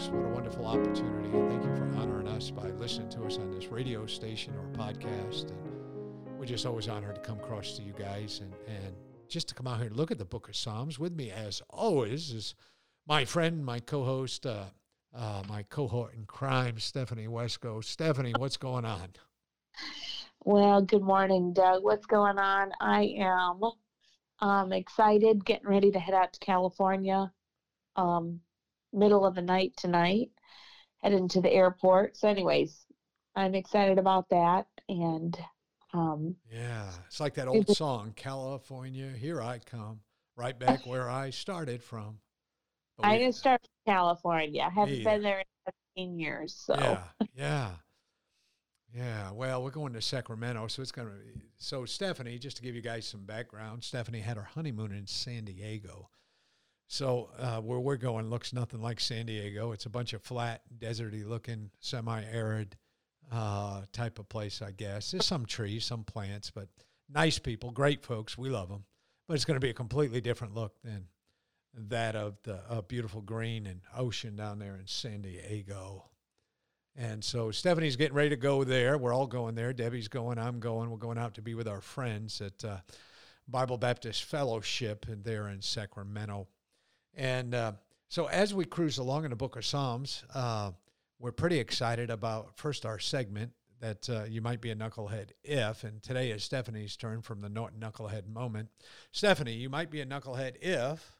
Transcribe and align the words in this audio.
Folks. 0.00 0.12
What 0.14 0.24
a 0.24 0.28
wonderful 0.28 0.66
opportunity. 0.66 1.28
And 1.36 1.50
thank 1.50 1.64
you 1.64 1.76
for 1.76 2.00
honoring 2.00 2.28
us 2.28 2.50
by 2.50 2.70
listening 2.70 3.08
to 3.10 3.24
us 3.24 3.38
on 3.38 3.50
this 3.50 3.68
radio 3.68 4.06
station 4.06 4.54
or 4.56 4.66
podcast. 4.78 5.50
And 5.50 6.38
we're 6.38 6.46
just 6.46 6.66
always 6.66 6.88
honored 6.88 7.16
to 7.16 7.20
come 7.20 7.38
across 7.38 7.76
to 7.76 7.82
you 7.82 7.92
guys 7.92 8.40
and, 8.40 8.52
and 8.66 8.94
just 9.28 9.48
to 9.48 9.54
come 9.54 9.66
out 9.66 9.78
here 9.78 9.88
and 9.88 9.96
look 9.96 10.10
at 10.10 10.18
the 10.18 10.24
book 10.24 10.48
of 10.48 10.56
Psalms. 10.56 10.98
With 10.98 11.14
me, 11.14 11.30
as 11.30 11.62
always, 11.68 12.30
is 12.30 12.54
my 13.06 13.24
friend, 13.24 13.64
my 13.64 13.80
co 13.80 14.04
host, 14.04 14.46
uh, 14.46 14.64
uh, 15.14 15.42
my 15.48 15.64
cohort 15.64 16.14
in 16.14 16.24
crime, 16.24 16.78
Stephanie 16.78 17.28
Wesco. 17.28 17.82
Stephanie, 17.82 18.34
what's 18.38 18.56
going 18.56 18.84
on? 18.84 19.10
Well, 20.44 20.82
good 20.82 21.02
morning, 21.02 21.52
Doug. 21.52 21.82
What's 21.82 22.06
going 22.06 22.38
on? 22.38 22.72
I 22.80 23.14
am 23.18 23.60
um, 24.40 24.72
excited, 24.72 25.44
getting 25.44 25.68
ready 25.68 25.90
to 25.90 25.98
head 25.98 26.14
out 26.14 26.32
to 26.32 26.40
California. 26.40 27.32
Um, 27.96 28.40
middle 28.92 29.24
of 29.24 29.34
the 29.34 29.42
night 29.42 29.72
tonight, 29.76 30.30
heading 31.02 31.28
to 31.28 31.40
the 31.40 31.50
airport. 31.50 32.16
So, 32.16 32.28
anyways, 32.28 32.86
I'm 33.36 33.54
excited 33.54 33.98
about 33.98 34.28
that. 34.30 34.66
And 34.88 35.38
um, 35.92 36.36
yeah, 36.52 36.90
it's 37.06 37.20
like 37.20 37.34
that 37.34 37.48
old 37.48 37.68
song, 37.68 38.12
California, 38.16 39.10
here 39.10 39.42
I 39.42 39.58
come, 39.58 40.00
right 40.36 40.58
back 40.58 40.86
where 40.86 41.08
I 41.08 41.30
started 41.30 41.82
from. 41.82 42.18
But 42.96 43.06
I 43.06 43.18
didn't 43.18 43.34
start 43.34 43.60
from 43.62 43.92
California. 43.94 44.62
I 44.62 44.70
haven't 44.70 45.04
been 45.04 45.22
there 45.22 45.38
in 45.38 45.72
17 45.96 46.18
years. 46.18 46.54
So 46.54 46.74
yeah, 46.78 47.02
yeah. 47.36 47.70
Yeah, 48.92 49.30
well, 49.30 49.62
we're 49.62 49.70
going 49.70 49.92
to 49.92 50.02
Sacramento, 50.02 50.66
so 50.66 50.82
it's 50.82 50.90
going 50.90 51.06
to. 51.06 51.14
So, 51.58 51.84
Stephanie, 51.84 52.40
just 52.40 52.56
to 52.56 52.62
give 52.64 52.74
you 52.74 52.82
guys 52.82 53.06
some 53.06 53.20
background, 53.20 53.84
Stephanie 53.84 54.18
had 54.18 54.36
her 54.36 54.42
honeymoon 54.42 54.90
in 54.90 55.06
San 55.06 55.44
Diego 55.44 56.08
so 56.92 57.30
uh, 57.38 57.60
where 57.60 57.78
we're 57.78 57.96
going 57.96 58.28
looks 58.30 58.52
nothing 58.52 58.82
like 58.82 58.98
San 58.98 59.26
Diego. 59.26 59.70
It's 59.70 59.86
a 59.86 59.90
bunch 59.90 60.12
of 60.12 60.22
flat, 60.22 60.62
deserty 60.76 61.24
looking, 61.24 61.70
semi-arid 61.78 62.76
uh, 63.30 63.82
type 63.92 64.18
of 64.18 64.28
place, 64.28 64.60
I 64.60 64.72
guess. 64.72 65.12
There's 65.12 65.24
some 65.24 65.46
trees, 65.46 65.84
some 65.84 66.02
plants, 66.02 66.50
but 66.50 66.66
nice 67.08 67.38
people, 67.38 67.70
great 67.70 68.04
folks. 68.04 68.36
We 68.36 68.50
love 68.50 68.68
them. 68.68 68.86
But 69.28 69.34
it's 69.34 69.44
going 69.44 69.54
to 69.54 69.64
be 69.64 69.70
a 69.70 69.72
completely 69.72 70.20
different 70.20 70.56
look 70.56 70.74
than 70.82 71.04
that 71.74 72.16
of 72.16 72.38
the 72.42 72.58
uh, 72.68 72.80
beautiful 72.80 73.20
green 73.20 73.68
and 73.68 73.82
ocean 73.96 74.34
down 74.34 74.58
there 74.58 74.74
in 74.74 74.88
San 74.88 75.22
Diego. 75.22 76.06
And 76.96 77.22
so 77.22 77.52
Stephanie's 77.52 77.94
getting 77.94 78.16
ready 78.16 78.30
to 78.30 78.36
go 78.36 78.64
there. 78.64 78.98
We're 78.98 79.14
all 79.14 79.28
going 79.28 79.54
there. 79.54 79.72
Debbie's 79.72 80.08
going. 80.08 80.40
I'm 80.40 80.58
going. 80.58 80.90
We're 80.90 80.96
going 80.96 81.18
out 81.18 81.34
to 81.34 81.42
be 81.42 81.54
with 81.54 81.68
our 81.68 81.80
friends 81.80 82.40
at 82.40 82.64
uh, 82.64 82.78
Bible 83.46 83.78
Baptist 83.78 84.24
Fellowship 84.24 85.06
there 85.08 85.46
in 85.46 85.62
Sacramento. 85.62 86.48
And 87.14 87.54
uh, 87.54 87.72
so 88.08 88.26
as 88.26 88.54
we 88.54 88.64
cruise 88.64 88.98
along 88.98 89.24
in 89.24 89.30
the 89.30 89.36
book 89.36 89.56
of 89.56 89.64
Psalms, 89.64 90.24
uh, 90.34 90.72
we're 91.18 91.32
pretty 91.32 91.58
excited 91.58 92.10
about 92.10 92.56
first 92.56 92.86
our 92.86 92.98
segment 92.98 93.52
that 93.80 94.08
uh, 94.10 94.24
you 94.28 94.42
might 94.42 94.60
be 94.60 94.70
a 94.70 94.76
knucklehead 94.76 95.30
if, 95.42 95.84
and 95.84 96.02
today 96.02 96.30
is 96.30 96.44
Stephanie's 96.44 96.96
turn 96.96 97.22
from 97.22 97.40
the 97.40 97.48
knucklehead 97.48 98.28
moment. 98.28 98.68
Stephanie, 99.10 99.54
you 99.54 99.70
might 99.70 99.90
be 99.90 100.00
a 100.00 100.06
knucklehead 100.06 100.56
if. 100.60 101.12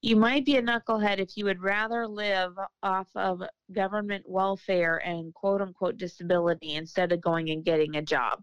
You 0.00 0.16
might 0.16 0.44
be 0.44 0.56
a 0.56 0.62
knucklehead 0.62 1.18
if 1.18 1.36
you 1.36 1.46
would 1.46 1.62
rather 1.62 2.06
live 2.06 2.52
off 2.82 3.08
of 3.14 3.42
government 3.72 4.24
welfare 4.28 4.98
and 4.98 5.32
quote 5.32 5.62
unquote 5.62 5.96
disability 5.96 6.74
instead 6.74 7.10
of 7.10 7.20
going 7.20 7.50
and 7.50 7.64
getting 7.64 7.96
a 7.96 8.02
job. 8.02 8.42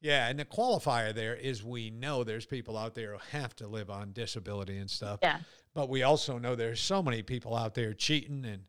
Yeah, 0.00 0.28
and 0.28 0.38
the 0.38 0.44
qualifier 0.44 1.14
there 1.14 1.34
is 1.34 1.64
we 1.64 1.90
know 1.90 2.24
there's 2.24 2.44
people 2.44 2.76
out 2.76 2.94
there 2.94 3.12
who 3.12 3.18
have 3.30 3.56
to 3.56 3.68
live 3.68 3.88
on 3.88 4.12
disability 4.12 4.76
and 4.76 4.90
stuff. 4.90 5.20
Yeah. 5.22 5.38
But 5.74 5.88
we 5.88 6.02
also 6.02 6.38
know 6.38 6.54
there's 6.54 6.80
so 6.80 7.02
many 7.02 7.22
people 7.22 7.54
out 7.56 7.74
there 7.74 7.92
cheating 7.94 8.44
and 8.44 8.62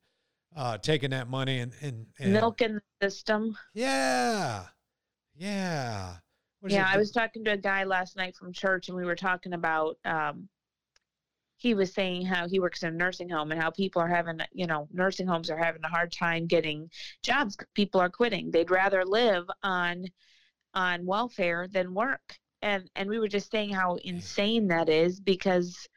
uh, 0.55 0.77
taking 0.77 1.11
that 1.11 1.29
money 1.29 1.59
and, 1.59 1.73
and, 1.81 2.07
and 2.19 2.33
milking 2.33 2.79
the 2.99 3.09
system. 3.09 3.55
Yeah. 3.73 4.65
Yeah. 5.35 6.15
Yeah, 6.67 6.87
I 6.89 6.97
was 6.97 7.11
talking 7.11 7.43
to 7.43 7.51
a 7.51 7.57
guy 7.57 7.83
last 7.83 8.15
night 8.15 8.35
from 8.35 8.51
church 8.51 8.87
and 8.87 8.97
we 8.97 9.05
were 9.05 9.15
talking 9.15 9.53
about 9.53 9.97
um, 10.03 10.49
he 11.57 11.73
was 11.73 11.93
saying 11.93 12.25
how 12.25 12.47
he 12.47 12.59
works 12.59 12.83
in 12.83 12.89
a 12.89 12.97
nursing 12.97 13.29
home 13.29 13.51
and 13.51 13.61
how 13.61 13.69
people 13.69 14.01
are 14.01 14.07
having, 14.07 14.39
you 14.51 14.67
know, 14.67 14.87
nursing 14.91 15.27
homes 15.27 15.49
are 15.49 15.57
having 15.57 15.83
a 15.83 15.89
hard 15.89 16.11
time 16.11 16.47
getting 16.47 16.89
jobs. 17.23 17.57
People 17.75 18.01
are 18.01 18.09
quitting. 18.09 18.51
They'd 18.51 18.71
rather 18.71 19.05
live 19.05 19.45
on 19.63 20.05
on 20.73 21.05
welfare 21.05 21.67
than 21.67 21.93
work. 21.93 22.37
And 22.61 22.89
and 22.95 23.09
we 23.09 23.19
were 23.19 23.27
just 23.27 23.51
saying 23.51 23.69
how 23.69 23.95
insane 24.03 24.67
that 24.67 24.89
is 24.89 25.19
because 25.19 25.87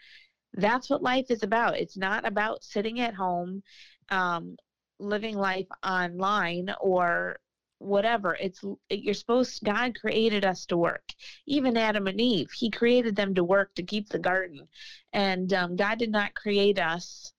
that's 0.55 0.91
what 0.91 1.03
life 1.03 1.27
is 1.31 1.43
about. 1.43 1.79
It's 1.79 1.97
not 1.97 2.27
about 2.27 2.65
sitting 2.65 3.01
at 3.01 3.15
home, 3.15 3.63
um, 4.11 4.57
living 4.99 5.37
life 5.37 5.67
online 5.85 6.75
or 6.81 7.39
whatever. 7.79 8.37
It's 8.41 8.63
you're 8.91 9.15
supposed. 9.15 9.63
God 9.65 9.99
created 9.99 10.45
us 10.45 10.67
to 10.67 10.77
work. 10.77 11.13
Even 11.47 11.77
Adam 11.77 12.07
and 12.07 12.21
Eve, 12.21 12.51
He 12.51 12.71
created 12.71 13.15
them 13.17 13.35
to 13.35 13.45
work 13.45 13.75
to 13.75 13.83
keep 13.83 14.09
the 14.09 14.19
garden, 14.19 14.67
and 15.13 15.53
um, 15.53 15.77
God 15.77 15.99
did 15.99 16.11
not 16.11 16.35
create 16.35 16.79
us 16.79 17.33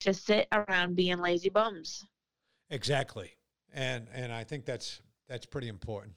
to 0.00 0.14
sit 0.14 0.48
around 0.52 0.96
being 0.96 1.18
lazy 1.18 1.50
bums. 1.50 2.04
Exactly, 2.70 3.32
and 3.72 4.08
and 4.14 4.32
I 4.32 4.44
think 4.44 4.64
that's 4.64 5.00
that's 5.28 5.46
pretty 5.46 5.68
important. 5.68 6.14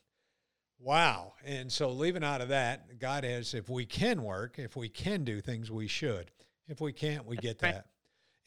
Wow. 0.80 1.34
And 1.44 1.72
so, 1.72 1.90
leaving 1.90 2.24
out 2.24 2.42
of 2.42 2.50
that, 2.50 3.00
God 3.00 3.24
has, 3.24 3.54
if 3.54 3.70
we 3.70 3.86
can 3.86 4.24
work, 4.24 4.60
if 4.60 4.76
we 4.76 4.90
can 4.90 5.24
do 5.24 5.42
things, 5.42 5.72
we 5.72 5.88
should. 5.88 6.32
If 6.68 6.82
we 6.82 6.94
can't, 6.94 7.26
we 7.26 7.38
get 7.38 7.60
that. 7.60 7.86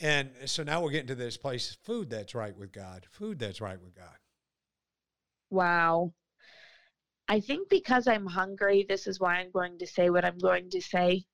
And 0.00 0.30
so 0.44 0.62
now 0.62 0.80
we're 0.80 0.90
getting 0.90 1.08
to 1.08 1.14
this 1.14 1.36
place 1.36 1.76
food 1.82 2.10
that's 2.10 2.34
right 2.34 2.56
with 2.56 2.72
God, 2.72 3.06
food 3.10 3.38
that's 3.38 3.60
right 3.60 3.80
with 3.80 3.96
God. 3.96 4.16
Wow. 5.50 6.12
I 7.26 7.40
think 7.40 7.68
because 7.68 8.06
I'm 8.06 8.26
hungry, 8.26 8.86
this 8.88 9.06
is 9.06 9.18
why 9.18 9.36
I'm 9.36 9.50
going 9.50 9.78
to 9.78 9.86
say 9.86 10.10
what 10.10 10.24
I'm 10.24 10.38
going 10.38 10.70
to 10.70 10.80
say. 10.80 11.24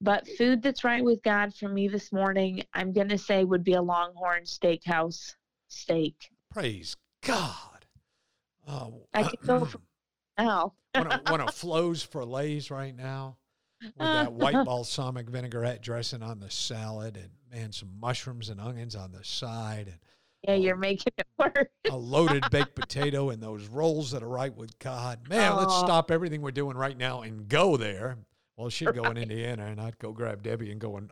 But 0.00 0.26
food 0.36 0.62
that's 0.62 0.82
right 0.82 1.04
with 1.04 1.22
God 1.22 1.54
for 1.54 1.68
me 1.68 1.86
this 1.86 2.12
morning, 2.12 2.64
I'm 2.74 2.92
going 2.92 3.08
to 3.08 3.18
say 3.18 3.44
would 3.44 3.62
be 3.62 3.74
a 3.74 3.82
Longhorn 3.82 4.42
Steakhouse 4.42 5.34
steak. 5.68 6.30
Praise 6.50 6.96
God. 7.24 7.71
Oh, 8.66 9.06
I 9.12 9.24
could 9.24 9.40
go 9.40 9.64
for 9.64 9.80
now. 10.38 10.74
one, 10.94 11.40
of, 11.40 11.54
Flo's 11.54 12.02
Filets 12.02 12.70
right 12.70 12.96
now 12.96 13.36
with 13.82 13.94
that 13.98 14.32
white 14.32 14.64
balsamic 14.64 15.28
vinaigrette 15.28 15.82
dressing 15.82 16.22
on 16.22 16.40
the 16.40 16.50
salad 16.50 17.16
and 17.16 17.30
man, 17.52 17.72
some 17.72 17.90
mushrooms 18.00 18.48
and 18.48 18.60
onions 18.60 18.94
on 18.94 19.12
the 19.12 19.24
side 19.24 19.88
and 19.88 19.98
yeah, 20.46 20.54
you're 20.54 20.76
making 20.76 21.12
it 21.16 21.26
work. 21.38 21.70
a 21.88 21.96
loaded 21.96 22.44
baked 22.50 22.74
potato 22.74 23.30
and 23.30 23.40
those 23.40 23.66
rolls 23.68 24.10
that 24.10 24.24
are 24.24 24.28
right 24.28 24.54
with 24.54 24.76
God. 24.80 25.28
Man, 25.28 25.54
let's 25.56 25.76
stop 25.76 26.10
everything 26.10 26.42
we're 26.42 26.50
doing 26.50 26.76
right 26.76 26.98
now 26.98 27.22
and 27.22 27.48
go 27.48 27.76
there. 27.76 28.18
Well, 28.56 28.68
she'd 28.68 28.86
right. 28.86 28.94
go 28.96 29.04
in 29.04 29.16
Indiana 29.16 29.66
and 29.66 29.80
I'd 29.80 29.98
go 29.98 30.12
grab 30.12 30.42
Debbie 30.42 30.72
and 30.72 30.80
go 30.80 30.96
in 30.96 31.10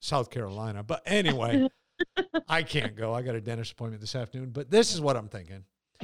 South 0.00 0.28
Carolina. 0.30 0.82
But 0.82 1.02
anyway, 1.06 1.68
I 2.48 2.62
can't 2.62 2.94
go. 2.96 3.14
I 3.14 3.22
got 3.22 3.34
a 3.34 3.40
dentist 3.40 3.72
appointment 3.72 4.02
this 4.02 4.14
afternoon. 4.14 4.50
But 4.50 4.70
this 4.70 4.92
is 4.92 5.00
what 5.00 5.16
I'm 5.16 5.28
thinking. 5.28 5.64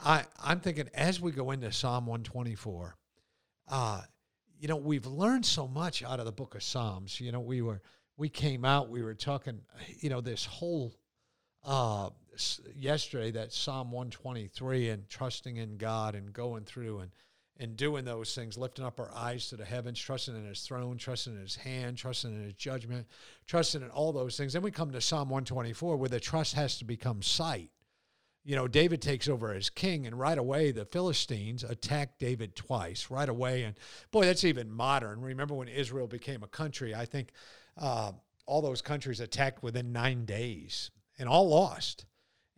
I, 0.00 0.24
I'm 0.42 0.60
thinking 0.60 0.88
as 0.94 1.20
we 1.20 1.32
go 1.32 1.50
into 1.50 1.70
Psalm 1.72 2.06
124, 2.06 2.96
uh, 3.68 4.02
you 4.58 4.68
know, 4.68 4.76
we've 4.76 5.06
learned 5.06 5.44
so 5.44 5.66
much 5.66 6.02
out 6.02 6.20
of 6.20 6.26
the 6.26 6.32
book 6.32 6.54
of 6.54 6.62
Psalms. 6.62 7.20
You 7.20 7.32
know, 7.32 7.40
we 7.40 7.60
were, 7.62 7.82
we 8.16 8.28
came 8.28 8.64
out, 8.64 8.88
we 8.88 9.02
were 9.02 9.14
talking, 9.14 9.60
you 10.00 10.08
know, 10.08 10.20
this 10.20 10.44
whole, 10.44 10.94
uh, 11.64 12.10
yesterday, 12.74 13.30
that 13.32 13.52
Psalm 13.52 13.90
123 13.90 14.90
and 14.90 15.08
trusting 15.08 15.56
in 15.56 15.76
God 15.76 16.14
and 16.14 16.32
going 16.32 16.64
through 16.64 17.00
and, 17.00 17.10
and 17.58 17.76
doing 17.76 18.04
those 18.04 18.34
things, 18.34 18.56
lifting 18.56 18.84
up 18.84 18.98
our 18.98 19.12
eyes 19.14 19.48
to 19.48 19.56
the 19.56 19.64
heavens, 19.64 19.98
trusting 19.98 20.34
in 20.34 20.46
his 20.46 20.62
throne, 20.62 20.96
trusting 20.96 21.34
in 21.34 21.40
his 21.40 21.56
hand, 21.56 21.98
trusting 21.98 22.32
in 22.32 22.44
his 22.44 22.54
judgment, 22.54 23.06
trusting 23.46 23.82
in 23.82 23.90
all 23.90 24.12
those 24.12 24.36
things. 24.36 24.52
Then 24.52 24.62
we 24.62 24.70
come 24.70 24.92
to 24.92 25.00
Psalm 25.00 25.28
124 25.28 25.96
where 25.96 26.08
the 26.08 26.20
trust 26.20 26.54
has 26.54 26.78
to 26.78 26.84
become 26.84 27.22
sight 27.22 27.70
you 28.44 28.54
know, 28.54 28.68
David 28.68 29.00
takes 29.00 29.26
over 29.26 29.52
as 29.52 29.70
king, 29.70 30.06
and 30.06 30.18
right 30.18 30.36
away 30.36 30.70
the 30.70 30.84
Philistines 30.84 31.64
attack 31.64 32.18
David 32.18 32.54
twice, 32.54 33.10
right 33.10 33.28
away. 33.28 33.62
And 33.62 33.74
boy, 34.10 34.26
that's 34.26 34.44
even 34.44 34.70
modern. 34.70 35.22
Remember 35.22 35.54
when 35.54 35.68
Israel 35.68 36.06
became 36.06 36.42
a 36.42 36.48
country? 36.48 36.94
I 36.94 37.06
think 37.06 37.32
uh, 37.78 38.12
all 38.46 38.60
those 38.60 38.82
countries 38.82 39.20
attacked 39.20 39.62
within 39.62 39.92
nine 39.92 40.26
days 40.26 40.90
and 41.18 41.28
all 41.28 41.48
lost. 41.48 42.04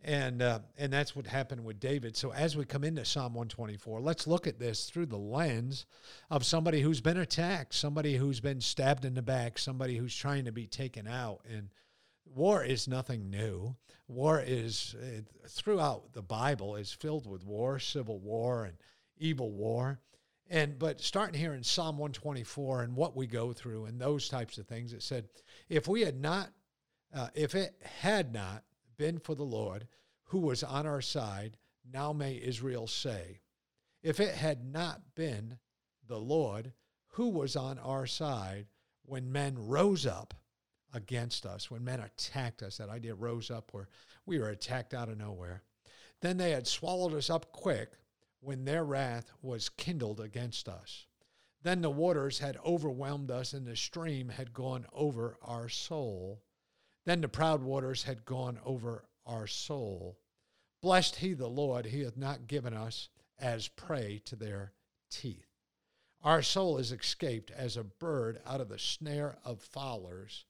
And, 0.03 0.41
uh, 0.41 0.59
and 0.77 0.93
that's 0.93 1.15
what 1.15 1.25
happened 1.25 1.65
with 1.65 1.79
David. 1.79 2.15
So, 2.15 2.31
as 2.31 2.55
we 2.55 2.65
come 2.65 2.83
into 2.83 3.03
Psalm 3.03 3.33
124, 3.33 3.99
let's 3.99 4.27
look 4.27 4.45
at 4.45 4.59
this 4.59 4.89
through 4.89 5.07
the 5.07 5.17
lens 5.17 5.85
of 6.29 6.45
somebody 6.45 6.81
who's 6.81 7.01
been 7.01 7.17
attacked, 7.17 7.73
somebody 7.73 8.15
who's 8.15 8.39
been 8.39 8.61
stabbed 8.61 9.05
in 9.05 9.15
the 9.15 9.21
back, 9.21 9.57
somebody 9.57 9.97
who's 9.97 10.15
trying 10.15 10.45
to 10.45 10.51
be 10.51 10.67
taken 10.67 11.07
out. 11.07 11.41
And 11.51 11.69
war 12.35 12.63
is 12.63 12.87
nothing 12.87 13.29
new. 13.29 13.75
War 14.07 14.41
is 14.45 14.95
throughout 15.49 16.13
the 16.13 16.21
Bible 16.21 16.75
is 16.75 16.91
filled 16.91 17.27
with 17.27 17.43
war, 17.45 17.79
civil 17.79 18.19
war, 18.19 18.65
and 18.65 18.77
evil 19.17 19.51
war. 19.51 19.99
And 20.49 20.79
but 20.79 21.01
starting 21.01 21.39
here 21.39 21.53
in 21.53 21.63
Psalm 21.63 21.97
124 21.97 22.83
and 22.83 22.95
what 22.95 23.15
we 23.15 23.27
go 23.27 23.51
through 23.51 23.85
and 23.85 23.99
those 23.99 24.29
types 24.29 24.57
of 24.57 24.65
things, 24.65 24.93
it 24.93 25.03
said, 25.03 25.27
if 25.67 25.87
we 25.87 26.01
had 26.01 26.19
not, 26.19 26.49
uh, 27.13 27.27
if 27.33 27.53
it 27.53 27.75
had 28.01 28.33
not 28.33 28.63
been 28.97 29.19
for 29.19 29.35
the 29.35 29.43
Lord 29.43 29.87
who 30.23 30.39
was 30.39 30.63
on 30.63 30.85
our 30.85 31.01
side, 31.01 31.57
now 31.91 32.13
may 32.13 32.41
Israel 32.41 32.87
say, 32.87 33.41
if 34.03 34.19
it 34.19 34.35
had 34.35 34.63
not 34.63 35.01
been 35.15 35.57
the 36.07 36.19
Lord 36.19 36.71
who 37.11 37.29
was 37.29 37.55
on 37.55 37.77
our 37.79 38.05
side 38.05 38.67
when 39.03 39.31
men 39.31 39.55
rose 39.57 40.05
up 40.05 40.33
against 40.93 41.45
us, 41.45 41.69
when 41.69 41.83
men 41.83 41.99
attacked 41.99 42.63
us, 42.63 42.77
that 42.77 42.89
idea 42.89 43.13
rose 43.13 43.51
up 43.51 43.73
where 43.73 43.89
we 44.25 44.39
were 44.39 44.49
attacked 44.49 44.93
out 44.93 45.09
of 45.09 45.17
nowhere. 45.17 45.63
Then 46.21 46.37
they 46.37 46.51
had 46.51 46.67
swallowed 46.67 47.13
us 47.13 47.29
up 47.29 47.51
quick 47.51 47.91
when 48.39 48.65
their 48.65 48.83
wrath 48.83 49.31
was 49.41 49.69
kindled 49.69 50.19
against 50.19 50.67
us. 50.67 51.05
Then 51.63 51.81
the 51.81 51.89
waters 51.89 52.39
had 52.39 52.57
overwhelmed 52.65 53.31
us, 53.31 53.53
and 53.53 53.65
the 53.65 53.75
stream 53.75 54.29
had 54.29 54.53
gone 54.53 54.85
over 54.93 55.37
our 55.41 55.69
soul. 55.69 56.41
Then 57.05 57.21
the 57.21 57.27
proud 57.27 57.61
waters 57.61 58.03
had 58.03 58.25
gone 58.25 58.59
over 58.65 59.05
our 59.25 59.47
soul. 59.47 60.19
Blessed 60.81 61.17
he 61.17 61.33
the 61.33 61.49
Lord, 61.49 61.87
he 61.87 62.01
hath 62.01 62.17
not 62.17 62.47
given 62.47 62.73
us 62.73 63.09
as 63.39 63.67
prey 63.67 64.21
to 64.25 64.35
their 64.35 64.73
teeth. 65.09 65.47
Our 66.23 66.41
soul 66.41 66.77
is 66.77 66.91
escaped 66.91 67.51
as 67.51 67.77
a 67.77 67.83
bird 67.83 68.39
out 68.45 68.61
of 68.61 68.69
the 68.69 68.79
snare 68.79 69.37
of 69.43 69.61
fowlers. 69.61 70.45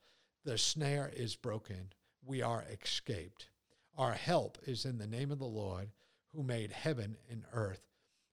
The 0.45 0.57
snare 0.57 1.11
is 1.13 1.35
broken. 1.35 1.93
We 2.23 2.41
are 2.41 2.65
escaped. 2.81 3.49
Our 3.97 4.13
help 4.13 4.57
is 4.65 4.85
in 4.85 4.97
the 4.97 5.07
name 5.07 5.31
of 5.31 5.39
the 5.39 5.45
Lord 5.45 5.89
who 6.33 6.43
made 6.43 6.71
heaven 6.71 7.17
and 7.29 7.43
earth. 7.51 7.81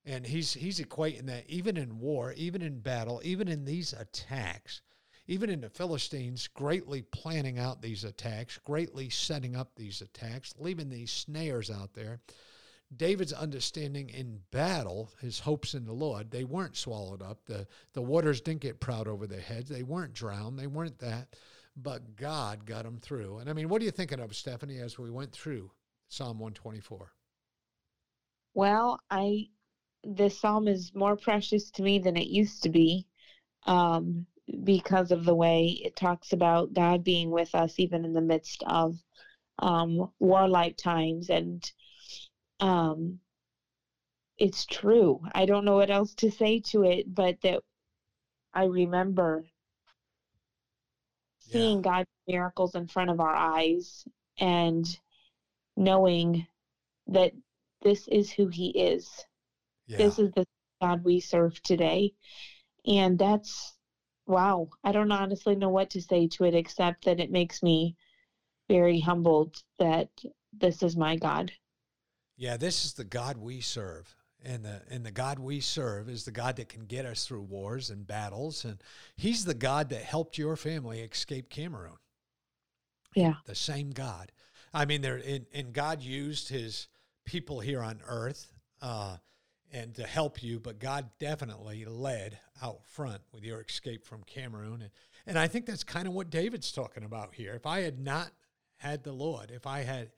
And 0.05 0.27
he's 0.27 0.53
he's 0.53 0.81
equating 0.81 1.27
that 1.27 1.49
even 1.49 1.77
in 1.77 1.99
war, 1.99 2.35
even 2.37 2.61
in 2.61 2.81
battle, 2.81 3.23
even 3.25 3.49
in 3.49 3.65
these 3.65 3.95
attacks, 3.95 4.83
even 5.27 5.49
in 5.49 5.63
the 5.63 5.71
Philistines 5.71 6.49
greatly 6.49 7.03
planning 7.03 7.59
out 7.59 7.81
these 7.81 8.05
attacks, 8.05 8.59
greatly 8.59 9.09
setting 9.09 9.57
up 9.57 9.75
these 9.75 10.03
attacks, 10.03 10.55
leaving 10.59 10.91
these 10.91 11.11
snares 11.11 11.71
out 11.71 11.95
there. 11.95 12.21
David's 12.95 13.33
understanding 13.33 14.11
in 14.11 14.41
battle, 14.51 15.11
his 15.21 15.41
hopes 15.41 15.75
in 15.75 15.87
the 15.87 15.93
Lord, 15.93 16.31
they 16.31 16.45
weren't 16.45 16.77
swallowed 16.77 17.23
up. 17.23 17.45
The, 17.47 17.67
the 17.95 18.03
waters 18.03 18.43
didn't 18.43 18.61
get 18.61 18.79
proud 18.79 19.09
over 19.09 19.27
their 19.27 19.41
heads. 19.41 19.71
They 19.71 19.83
weren't 19.83 20.13
drowned. 20.13 20.59
They 20.59 20.67
weren't 20.67 20.99
that 20.99 21.35
but 21.77 22.17
God 22.17 22.67
got 22.67 22.85
them 22.85 22.99
through. 23.01 23.39
And 23.39 23.51
I 23.51 23.53
mean, 23.53 23.69
what 23.69 23.83
are 23.83 23.85
you 23.85 23.91
thinking 23.91 24.21
of, 24.21 24.35
Stephanie, 24.35 24.79
as 24.79 24.99
we 24.99 25.11
went 25.11 25.33
through 25.33 25.71
Psalm 26.09 26.39
124? 26.39 27.13
Well, 28.55 29.01
I 29.11 29.49
this 30.05 30.39
psalm 30.39 30.69
is 30.69 30.95
more 30.95 31.17
precious 31.17 31.71
to 31.71 31.83
me 31.83 31.99
than 31.99 32.17
it 32.17 32.27
used 32.27 32.63
to 32.63 32.69
be 32.69 33.07
um, 33.67 34.27
because 34.65 35.11
of 35.11 35.25
the 35.25 35.35
way 35.35 35.81
it 35.83 35.97
talks 35.97 36.33
about 36.33 36.75
God 36.75 37.03
being 37.03 37.31
with 37.31 37.55
us 37.55 37.75
even 37.79 38.05
in 38.05 38.13
the 38.13 38.21
midst 38.21 38.63
of 38.67 38.99
um, 39.59 40.11
warlike 40.21 40.77
times. 40.77 41.31
And 41.31 41.69
um, 42.61 43.19
it's 44.37 44.67
true. 44.67 45.21
I 45.35 45.47
don't 45.47 45.65
know 45.65 45.77
what 45.77 45.91
else 45.91 46.15
to 46.17 46.31
say 46.31 46.61
to 46.67 46.83
it, 46.83 47.13
but 47.13 47.41
that 47.43 47.63
I 48.53 48.65
remember 48.65 49.47
seeing 51.51 51.79
yeah. 51.79 51.91
God's 51.91 52.11
miracles 52.27 52.75
in 52.75 52.87
front 52.87 53.11
of 53.11 53.21
our 53.21 53.35
eyes 53.35 54.05
and 54.39 54.87
knowing 55.77 56.47
that 57.07 57.33
this 57.83 58.09
is 58.09 58.33
who 58.33 58.49
He 58.49 58.69
is. 58.71 59.25
Yeah. 59.87 59.99
This 59.99 60.19
is 60.19 60.31
the 60.33 60.47
God 60.81 61.05
we 61.05 61.21
serve 61.21 61.61
today. 61.63 62.15
And 62.87 63.19
that's, 63.19 63.77
wow, 64.27 64.69
I 64.83 64.93
don't 64.93 65.13
honestly 65.13 65.57
know 65.57 65.69
what 65.71 65.91
to 65.91 66.03
say 66.03 66.29
to 66.29 66.45
it 66.45 66.55
except 66.55 67.05
that 67.05 67.21
it 67.21 67.31
makes 67.31 67.63
me 67.63 67.97
very 68.69 69.01
humbled 69.01 69.57
that 69.79 70.09
this 70.53 70.83
is 70.83 70.97
my 70.97 71.17
God. 71.17 71.53
Yeah, 72.37 72.57
this 72.57 72.85
is 72.85 72.95
the 72.95 73.05
God 73.05 73.37
we 73.37 73.61
serve 73.61 74.17
and 74.45 74.65
the 74.65 74.83
and 74.91 75.05
the 75.05 75.11
God 75.11 75.39
we 75.39 75.61
serve 75.61 76.09
is 76.09 76.25
the 76.25 76.33
God 76.33 76.57
that 76.57 76.69
can 76.69 76.85
get 76.85 77.07
us 77.07 77.27
through 77.27 77.43
wars 77.43 77.91
and 77.91 78.07
battles, 78.07 78.65
and 78.65 78.83
He's 79.17 79.45
the 79.45 79.55
God 79.55 79.91
that 79.91 80.03
helped 80.03 80.39
your 80.39 80.57
family 80.57 81.01
escape 81.01 81.51
Cameroon. 81.51 81.97
Yeah, 83.15 83.35
the 83.47 83.55
same 83.55 83.91
God. 83.91 84.33
I 84.73 84.85
mean, 84.85 85.03
there 85.03 85.21
and, 85.25 85.47
and 85.53 85.73
God 85.73 86.03
used 86.03 86.49
His 86.49 86.89
people 87.25 87.61
here 87.61 87.83
on 87.83 88.01
earth 88.07 88.53
uh, 88.83 89.17
and 89.73 89.95
to 89.95 90.07
help 90.07 90.43
you, 90.43 90.61
but 90.61 90.79
God 90.79 91.11
definitely 91.19 91.85
led 91.85 92.39
out 92.63 92.85
front 92.85 93.23
with 93.33 93.45
your 93.45 93.61
escape 93.61 94.05
from 94.05 94.23
Cameroon, 94.25 94.83
and 94.83 94.91
and 95.27 95.39
I 95.39 95.47
think 95.47 95.67
that's 95.67 95.85
kind 95.85 96.07
of 96.07 96.13
what 96.13 96.31
David's 96.31 96.71
talking 96.71 97.05
about 97.05 97.35
here. 97.35 97.55
If 97.55 97.67
I 97.67 97.81
had 97.81 97.99
not 97.99 98.31
had 98.77 99.05
the 99.05 99.13
Lord, 99.13 99.51
if 99.51 99.67
I 99.67 99.81
had, 99.81 100.11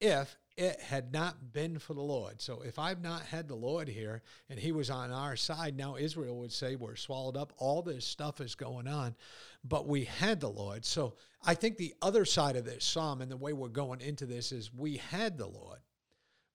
if 0.00 0.36
it 0.56 0.80
had 0.80 1.12
not 1.12 1.52
been 1.52 1.78
for 1.78 1.94
the 1.94 2.00
Lord. 2.00 2.40
So 2.40 2.62
if 2.62 2.78
I've 2.78 3.02
not 3.02 3.22
had 3.22 3.48
the 3.48 3.56
Lord 3.56 3.88
here 3.88 4.22
and 4.48 4.58
he 4.58 4.70
was 4.72 4.88
on 4.88 5.10
our 5.10 5.34
side, 5.36 5.76
now 5.76 5.96
Israel 5.96 6.38
would 6.38 6.52
say 6.52 6.76
we're 6.76 6.96
swallowed 6.96 7.36
up. 7.36 7.52
All 7.58 7.82
this 7.82 8.04
stuff 8.04 8.40
is 8.40 8.54
going 8.54 8.86
on, 8.86 9.16
but 9.64 9.88
we 9.88 10.04
had 10.04 10.40
the 10.40 10.50
Lord. 10.50 10.84
So 10.84 11.14
I 11.44 11.54
think 11.54 11.76
the 11.76 11.94
other 12.00 12.24
side 12.24 12.56
of 12.56 12.64
this 12.64 12.84
psalm 12.84 13.20
and 13.20 13.30
the 13.30 13.36
way 13.36 13.52
we're 13.52 13.68
going 13.68 14.00
into 14.00 14.26
this 14.26 14.52
is 14.52 14.72
we 14.72 14.98
had 14.98 15.38
the 15.38 15.46
Lord. 15.46 15.80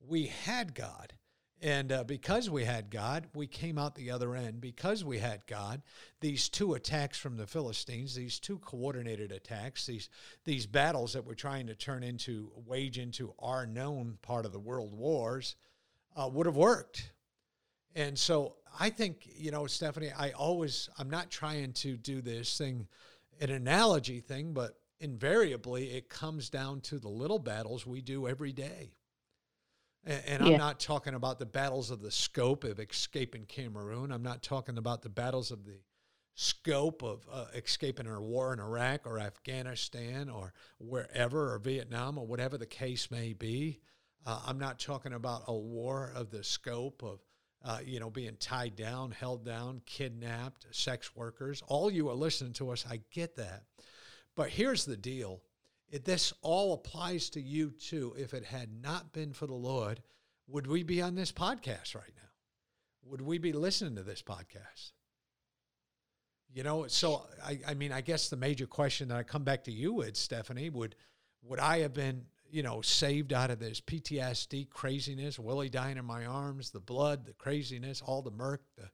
We 0.07 0.27
had 0.27 0.73
God. 0.73 1.13
And 1.61 1.91
uh, 1.91 2.03
because 2.05 2.49
we 2.49 2.63
had 2.63 2.89
God, 2.89 3.27
we 3.35 3.45
came 3.45 3.77
out 3.77 3.95
the 3.95 4.11
other 4.11 4.33
end. 4.33 4.61
Because 4.61 5.03
we 5.03 5.17
had 5.17 5.45
God, 5.45 5.81
these 6.21 6.47
two 6.47 6.73
attacks 6.73 7.17
from 7.17 7.35
the 7.35 7.47
Philistines, 7.47 8.15
these 8.15 8.39
two 8.39 8.59
coordinated 8.59 9.31
attacks, 9.31 9.85
these 9.85 10.09
these 10.45 10.65
battles 10.65 11.13
that 11.13 11.25
we're 11.25 11.33
trying 11.33 11.67
to 11.67 11.75
turn 11.75 12.03
into, 12.03 12.51
wage 12.65 12.97
into 12.97 13.33
our 13.39 13.65
known 13.65 14.17
part 14.21 14.45
of 14.45 14.53
the 14.53 14.59
world 14.59 14.93
wars, 14.93 15.55
uh, 16.15 16.29
would 16.31 16.45
have 16.45 16.55
worked. 16.55 17.11
And 17.93 18.17
so 18.17 18.55
I 18.79 18.89
think, 18.89 19.27
you 19.35 19.51
know, 19.51 19.65
Stephanie, 19.67 20.11
I 20.17 20.31
always, 20.31 20.89
I'm 20.97 21.09
not 21.09 21.29
trying 21.29 21.73
to 21.73 21.97
do 21.97 22.21
this 22.21 22.57
thing, 22.57 22.87
an 23.41 23.49
analogy 23.49 24.21
thing, 24.21 24.53
but 24.53 24.79
invariably 24.99 25.91
it 25.91 26.07
comes 26.07 26.49
down 26.49 26.81
to 26.81 26.99
the 26.99 27.09
little 27.09 27.39
battles 27.39 27.85
we 27.85 28.01
do 28.01 28.27
every 28.27 28.53
day 28.53 28.91
and, 30.05 30.21
and 30.27 30.45
yeah. 30.45 30.53
I'm 30.53 30.57
not 30.57 30.79
talking 30.79 31.13
about 31.13 31.39
the 31.39 31.45
battles 31.45 31.91
of 31.91 32.01
the 32.01 32.11
scope 32.11 32.63
of 32.63 32.79
escaping 32.79 33.45
Cameroon. 33.45 34.11
I'm 34.11 34.23
not 34.23 34.41
talking 34.43 34.77
about 34.77 35.01
the 35.01 35.09
battles 35.09 35.51
of 35.51 35.65
the 35.65 35.79
scope 36.35 37.03
of 37.03 37.27
uh, 37.29 37.45
escaping 37.53 38.07
a 38.07 38.21
war 38.21 38.53
in 38.53 38.59
Iraq 38.59 39.05
or 39.05 39.19
Afghanistan 39.19 40.29
or 40.29 40.53
wherever 40.79 41.53
or 41.53 41.59
Vietnam 41.59 42.17
or 42.17 42.25
whatever 42.25 42.57
the 42.57 42.65
case 42.65 43.11
may 43.11 43.33
be. 43.33 43.81
Uh, 44.25 44.39
I'm 44.47 44.57
not 44.57 44.79
talking 44.79 45.13
about 45.13 45.43
a 45.47 45.55
war 45.55 46.13
of 46.15 46.29
the 46.29 46.43
scope 46.43 47.03
of, 47.03 47.19
uh, 47.65 47.79
you 47.85 47.99
know, 47.99 48.09
being 48.09 48.37
tied 48.39 48.77
down, 48.77 49.11
held 49.11 49.43
down, 49.43 49.81
kidnapped, 49.85 50.65
sex 50.71 51.13
workers. 51.15 51.61
All 51.67 51.91
you 51.91 52.09
are 52.09 52.15
listening 52.15 52.53
to 52.53 52.69
us, 52.69 52.85
I 52.89 53.01
get 53.11 53.35
that. 53.35 53.63
But 54.35 54.49
here's 54.49 54.85
the 54.85 54.97
deal 54.97 55.41
it, 55.91 56.05
this 56.05 56.33
all 56.41 56.73
applies 56.73 57.29
to 57.31 57.41
you 57.41 57.71
too. 57.71 58.15
If 58.17 58.33
it 58.33 58.45
had 58.45 58.69
not 58.81 59.11
been 59.11 59.33
for 59.33 59.47
the 59.47 59.55
Lord, 59.55 60.01
would 60.47 60.67
we 60.67 60.83
be 60.83 61.01
on 61.01 61.15
this 61.15 61.31
podcast 61.31 61.95
right 61.95 62.11
now? 62.15 62.29
Would 63.05 63.21
we 63.21 63.37
be 63.37 63.53
listening 63.53 63.95
to 63.95 64.03
this 64.03 64.21
podcast? 64.21 64.91
You 66.51 66.63
know, 66.63 66.87
so 66.87 67.25
I, 67.43 67.59
I 67.67 67.73
mean, 67.75 67.91
I 67.91 68.01
guess 68.01 68.29
the 68.29 68.35
major 68.35 68.65
question 68.65 69.09
that 69.09 69.17
I 69.17 69.23
come 69.23 69.43
back 69.43 69.63
to 69.65 69.71
you 69.71 69.93
with, 69.93 70.17
Stephanie, 70.17 70.69
would 70.69 70.95
would 71.43 71.59
I 71.59 71.79
have 71.79 71.93
been, 71.93 72.25
you 72.49 72.63
know, 72.63 72.81
saved 72.81 73.31
out 73.31 73.51
of 73.51 73.59
this 73.59 73.79
PTSD 73.79 74.69
craziness, 74.69 75.39
Willie 75.39 75.69
dying 75.69 75.97
in 75.97 76.05
my 76.05 76.25
arms, 76.25 76.71
the 76.71 76.79
blood, 76.79 77.25
the 77.25 77.33
craziness, 77.33 78.01
all 78.01 78.21
the 78.21 78.31
murk, 78.31 78.61
the 78.77 78.89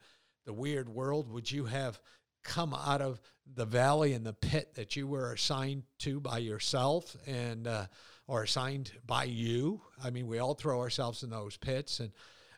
the 0.46 0.54
weird 0.54 0.90
world? 0.90 1.32
Would 1.32 1.50
you 1.52 1.66
have 1.66 2.00
come 2.46 2.74
out 2.74 3.02
of 3.02 3.20
the 3.56 3.66
valley 3.66 4.14
and 4.14 4.26
the 4.26 4.34
pit 4.34 4.76
that 4.76 4.96
you 4.96 5.08
were 5.08 5.34
assigned 5.34 5.84
to 6.00 6.20
by 6.20 6.38
yourself 6.38 7.18
and 7.28 7.68
uh, 7.68 7.86
or 8.28 8.44
assigned 8.44 8.92
by 9.06 9.26
you. 9.26 9.82
I 10.04 10.10
mean, 10.12 10.28
we 10.28 10.40
all 10.40 10.54
throw 10.54 10.80
ourselves 10.80 11.24
in 11.24 11.30
those 11.30 11.58
pits, 11.58 12.00
and 12.00 12.12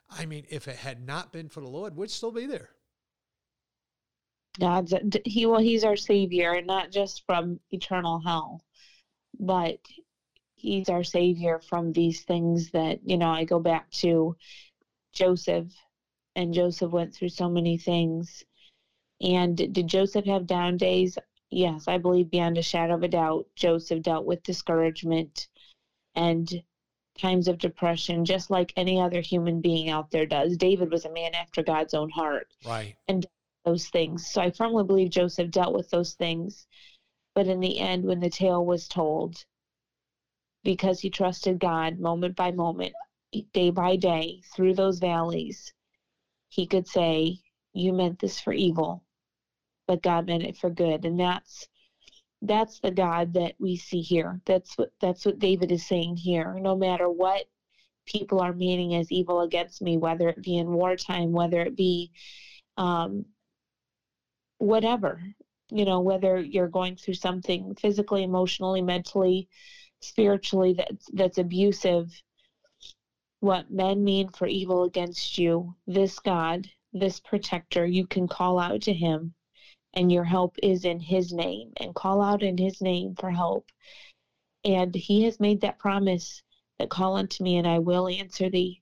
I 0.09 0.25
mean, 0.25 0.45
if 0.49 0.67
it 0.67 0.75
had 0.75 1.05
not 1.05 1.33
been 1.33 1.49
for 1.49 1.61
the 1.61 1.67
Lord, 1.67 1.95
we'd 1.95 2.11
still 2.11 2.31
be 2.31 2.45
there. 2.45 2.69
God's 4.59 4.93
he 5.25 5.45
well, 5.45 5.59
he's 5.59 5.83
our 5.83 5.97
savior, 5.97 6.53
and 6.53 6.67
not 6.67 6.91
just 6.91 7.25
from 7.25 7.59
eternal 7.71 8.19
hell, 8.19 8.63
but 9.39 9.79
he's 10.55 10.89
our 10.89 11.03
savior 11.03 11.59
from 11.69 11.91
these 11.91 12.23
things 12.23 12.71
that 12.71 12.99
you 13.05 13.17
know. 13.17 13.29
I 13.29 13.43
go 13.43 13.59
back 13.59 13.91
to 13.91 14.35
Joseph, 15.13 15.67
and 16.35 16.53
Joseph 16.53 16.91
went 16.91 17.13
through 17.13 17.29
so 17.29 17.49
many 17.49 17.77
things. 17.77 18.43
And 19.21 19.57
did 19.57 19.87
Joseph 19.87 20.25
have 20.25 20.45
down 20.45 20.77
days? 20.77 21.17
Yes, 21.49 21.87
I 21.87 21.97
believe 21.97 22.29
beyond 22.29 22.57
a 22.57 22.61
shadow 22.61 22.95
of 22.95 23.03
a 23.03 23.07
doubt, 23.07 23.47
Joseph 23.55 24.03
dealt 24.03 24.25
with 24.25 24.43
discouragement 24.43 25.47
and 26.15 26.61
times 27.17 27.47
of 27.47 27.57
depression, 27.57 28.25
just 28.25 28.49
like 28.49 28.73
any 28.75 28.99
other 28.99 29.21
human 29.21 29.61
being 29.61 29.89
out 29.89 30.11
there 30.11 30.25
does. 30.25 30.57
David 30.57 30.91
was 30.91 31.05
a 31.05 31.11
man 31.11 31.33
after 31.33 31.63
God's 31.63 31.93
own 31.93 32.09
heart. 32.09 32.47
Right. 32.65 32.95
And 33.07 33.25
those 33.65 33.89
things. 33.89 34.27
So 34.27 34.41
I 34.41 34.51
firmly 34.51 34.83
believe 34.83 35.09
Joseph 35.09 35.51
dealt 35.51 35.73
with 35.73 35.89
those 35.89 36.13
things. 36.13 36.67
But 37.35 37.47
in 37.47 37.59
the 37.59 37.79
end, 37.79 38.05
when 38.05 38.19
the 38.19 38.29
tale 38.29 38.65
was 38.65 38.87
told, 38.87 39.43
because 40.63 40.99
he 40.99 41.09
trusted 41.09 41.59
God 41.59 41.99
moment 41.99 42.35
by 42.35 42.51
moment, 42.51 42.93
day 43.53 43.69
by 43.69 43.95
day, 43.95 44.41
through 44.55 44.73
those 44.73 44.99
valleys, 44.99 45.73
he 46.49 46.65
could 46.65 46.87
say, 46.87 47.39
You 47.73 47.93
meant 47.93 48.19
this 48.19 48.39
for 48.39 48.53
evil, 48.53 49.03
but 49.87 50.03
God 50.03 50.27
meant 50.27 50.43
it 50.43 50.57
for 50.57 50.69
good. 50.69 51.05
And 51.05 51.19
that's 51.19 51.67
that's 52.41 52.79
the 52.79 52.91
God 52.91 53.33
that 53.33 53.55
we 53.59 53.77
see 53.77 54.01
here. 54.01 54.41
That's 54.45 54.77
what 54.77 54.91
that's 55.01 55.25
what 55.25 55.39
David 55.39 55.71
is 55.71 55.87
saying 55.87 56.17
here. 56.17 56.57
No 56.59 56.75
matter 56.75 57.09
what 57.09 57.45
people 58.05 58.39
are 58.41 58.53
meaning 58.53 58.95
as 58.95 59.11
evil 59.11 59.41
against 59.41 59.81
me, 59.81 59.97
whether 59.97 60.29
it 60.29 60.41
be 60.41 60.57
in 60.57 60.67
wartime, 60.67 61.31
whether 61.31 61.61
it 61.61 61.75
be 61.75 62.11
um, 62.77 63.25
whatever, 64.59 65.21
you 65.69 65.85
know, 65.85 66.01
whether 66.01 66.39
you're 66.39 66.69
going 66.69 66.95
through 66.95 67.15
something 67.15 67.75
physically, 67.75 68.23
emotionally, 68.23 68.81
mentally, 68.81 69.49
spiritually 70.01 70.73
that's 70.73 71.07
that's 71.13 71.37
abusive, 71.37 72.11
what 73.39 73.71
men 73.71 74.03
mean 74.03 74.29
for 74.29 74.47
evil 74.47 74.83
against 74.83 75.37
you, 75.37 75.75
this 75.87 76.19
God, 76.19 76.67
this 76.93 77.19
protector, 77.19 77.85
you 77.85 78.07
can 78.07 78.27
call 78.27 78.59
out 78.59 78.81
to 78.83 78.93
him 78.93 79.33
and 79.93 80.11
your 80.11 80.23
help 80.23 80.57
is 80.61 80.85
in 80.85 80.99
his 80.99 81.33
name 81.33 81.73
and 81.77 81.95
call 81.95 82.21
out 82.21 82.43
in 82.43 82.57
his 82.57 82.81
name 82.81 83.15
for 83.15 83.31
help. 83.31 83.71
And 84.63 84.93
he 84.93 85.23
has 85.23 85.39
made 85.39 85.61
that 85.61 85.79
promise 85.79 86.43
that 86.79 86.89
call 86.89 87.15
unto 87.15 87.43
me 87.43 87.57
and 87.57 87.67
I 87.67 87.79
will 87.79 88.07
answer 88.07 88.49
thee 88.49 88.81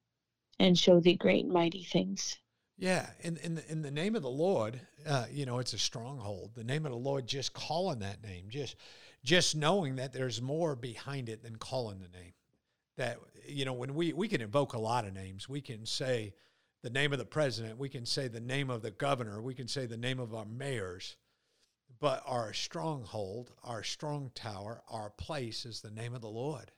and 0.60 0.78
show 0.78 1.00
thee 1.00 1.16
great 1.16 1.46
and 1.46 1.54
mighty 1.54 1.84
things. 1.84 2.38
Yeah, 2.78 3.08
in 3.22 3.38
in 3.38 3.56
the, 3.56 3.72
in 3.72 3.82
the 3.82 3.92
name 3.92 4.16
of 4.16 4.22
the 4.22 4.30
Lord, 4.30 4.82
uh, 5.08 5.26
you 5.32 5.46
know, 5.46 5.60
it's 5.60 5.74
a 5.74 5.78
stronghold. 5.78 6.52
The 6.56 6.64
name 6.64 6.86
of 6.86 6.92
the 6.92 6.98
Lord, 6.98 7.26
just 7.26 7.54
calling 7.54 8.00
that 8.00 8.22
name, 8.22 8.48
just 8.50 8.76
just 9.24 9.56
knowing 9.56 9.96
that 9.96 10.12
there's 10.12 10.42
more 10.42 10.76
behind 10.76 11.30
it 11.30 11.42
than 11.42 11.56
calling 11.56 12.00
the 12.00 12.18
name. 12.18 12.34
That 12.98 13.18
you 13.48 13.64
know, 13.64 13.74
when 13.74 13.96
we 13.96 14.12
we 14.12 14.28
can 14.28 14.42
invoke 14.42 14.74
a 14.74 14.80
lot 14.80 15.06
of 15.06 15.14
names, 15.14 15.48
we 15.48 15.62
can 15.62 15.86
say 15.86 16.34
the 16.86 16.92
name 16.92 17.12
of 17.12 17.18
the 17.18 17.26
president, 17.26 17.80
we 17.80 17.90
can 17.90 18.06
say 18.06 18.28
the 18.28 18.40
name 18.40 18.70
of 18.70 18.84
the 18.84 18.92
governor, 18.92 19.42
we 19.42 19.56
can 19.56 19.68
say 19.68 19.88
the 19.88 19.98
name 19.98 20.20
of 20.20 20.36
our 20.36 20.46
mayors, 20.46 21.18
but 22.00 22.22
our 22.28 22.54
stronghold, 22.54 23.52
our 23.64 23.82
strong 23.82 24.30
tower, 24.36 24.84
our 24.88 25.10
place 25.10 25.66
is 25.66 25.82
the 25.82 25.90
name 25.90 26.14
of 26.14 26.22
the 26.22 26.30
Lord. 26.30 26.70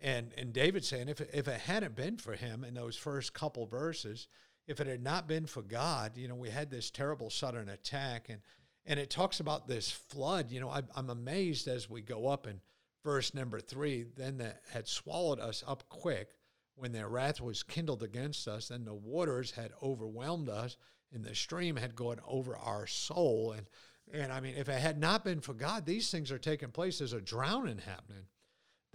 And 0.00 0.32
and 0.38 0.54
David 0.54 0.86
saying 0.86 1.10
if 1.10 1.20
if 1.20 1.48
it 1.48 1.60
hadn't 1.60 1.94
been 1.94 2.16
for 2.16 2.32
him 2.32 2.64
in 2.64 2.72
those 2.72 2.96
first 2.96 3.34
couple 3.34 3.66
verses 3.66 4.26
if 4.66 4.80
it 4.80 4.86
had 4.86 5.02
not 5.02 5.28
been 5.28 5.44
for 5.44 5.60
God, 5.60 6.16
you 6.16 6.28
know, 6.28 6.34
we 6.34 6.48
had 6.48 6.70
this 6.70 6.90
terrible 6.90 7.28
sudden 7.28 7.68
attack, 7.68 8.30
and 8.30 8.40
and 8.86 8.98
it 8.98 9.10
talks 9.10 9.40
about 9.40 9.68
this 9.68 9.90
flood. 9.90 10.50
You 10.50 10.60
know, 10.60 10.70
I, 10.70 10.80
I'm 10.94 11.10
amazed 11.10 11.68
as 11.68 11.90
we 11.90 12.00
go 12.00 12.28
up 12.28 12.46
in 12.46 12.62
verse 13.04 13.34
number 13.34 13.60
three. 13.60 14.06
Then 14.16 14.38
that 14.38 14.62
had 14.72 14.88
swallowed 14.88 15.40
us 15.40 15.62
up 15.66 15.90
quick 15.90 16.35
when 16.76 16.92
their 16.92 17.08
wrath 17.08 17.40
was 17.40 17.62
kindled 17.62 18.02
against 18.02 18.46
us, 18.46 18.70
and 18.70 18.86
the 18.86 18.94
waters 18.94 19.50
had 19.50 19.72
overwhelmed 19.82 20.48
us, 20.48 20.76
and 21.12 21.24
the 21.24 21.34
stream 21.34 21.76
had 21.76 21.96
gone 21.96 22.20
over 22.26 22.56
our 22.56 22.86
soul. 22.86 23.52
And 23.52 23.66
and 24.12 24.32
I 24.32 24.38
mean, 24.38 24.54
if 24.56 24.68
it 24.68 24.78
had 24.78 25.00
not 25.00 25.24
been 25.24 25.40
for 25.40 25.52
God, 25.52 25.84
these 25.84 26.10
things 26.10 26.30
are 26.30 26.38
taking 26.38 26.70
place. 26.70 26.98
There's 26.98 27.12
a 27.12 27.20
drowning 27.20 27.78
happening 27.78 28.26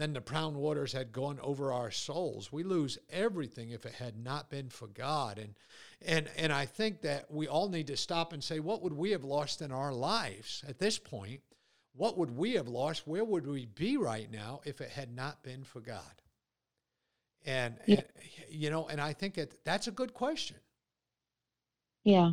then 0.01 0.13
the 0.13 0.21
proud 0.21 0.55
waters 0.55 0.93
had 0.93 1.11
gone 1.11 1.39
over 1.43 1.71
our 1.71 1.91
souls. 1.91 2.51
We 2.51 2.63
lose 2.63 2.97
everything 3.11 3.69
if 3.69 3.85
it 3.85 3.93
had 3.93 4.17
not 4.17 4.49
been 4.49 4.69
for 4.69 4.87
God. 4.87 5.37
And 5.37 5.53
and 6.03 6.27
and 6.35 6.51
I 6.51 6.65
think 6.65 7.01
that 7.01 7.29
we 7.29 7.47
all 7.47 7.69
need 7.69 7.85
to 7.87 7.97
stop 7.97 8.33
and 8.33 8.43
say, 8.43 8.59
what 8.59 8.81
would 8.81 8.93
we 8.93 9.11
have 9.11 9.23
lost 9.23 9.61
in 9.61 9.71
our 9.71 9.93
lives 9.93 10.63
at 10.67 10.79
this 10.79 10.97
point? 10.97 11.41
What 11.93 12.17
would 12.17 12.35
we 12.35 12.53
have 12.53 12.67
lost? 12.67 13.05
Where 13.05 13.23
would 13.23 13.45
we 13.45 13.67
be 13.67 13.95
right 13.95 14.31
now 14.31 14.61
if 14.65 14.81
it 14.81 14.89
had 14.89 15.15
not 15.15 15.43
been 15.43 15.63
for 15.63 15.81
God? 15.81 16.20
And, 17.45 17.75
yeah. 17.85 17.95
and 17.95 18.05
you 18.49 18.69
know, 18.69 18.87
and 18.87 19.01
I 19.01 19.13
think 19.13 19.35
that 19.35 19.63
that's 19.63 19.87
a 19.87 19.91
good 19.91 20.13
question. 20.13 20.57
Yeah. 22.03 22.31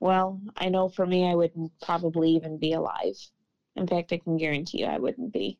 Well, 0.00 0.40
I 0.56 0.68
know 0.68 0.88
for 0.88 1.06
me, 1.06 1.28
I 1.28 1.34
wouldn't 1.34 1.72
probably 1.80 2.30
even 2.30 2.58
be 2.58 2.72
alive. 2.72 3.16
In 3.76 3.86
fact, 3.86 4.12
I 4.12 4.18
can 4.18 4.36
guarantee 4.36 4.80
you 4.80 4.86
I 4.86 4.98
wouldn't 4.98 5.32
be. 5.32 5.58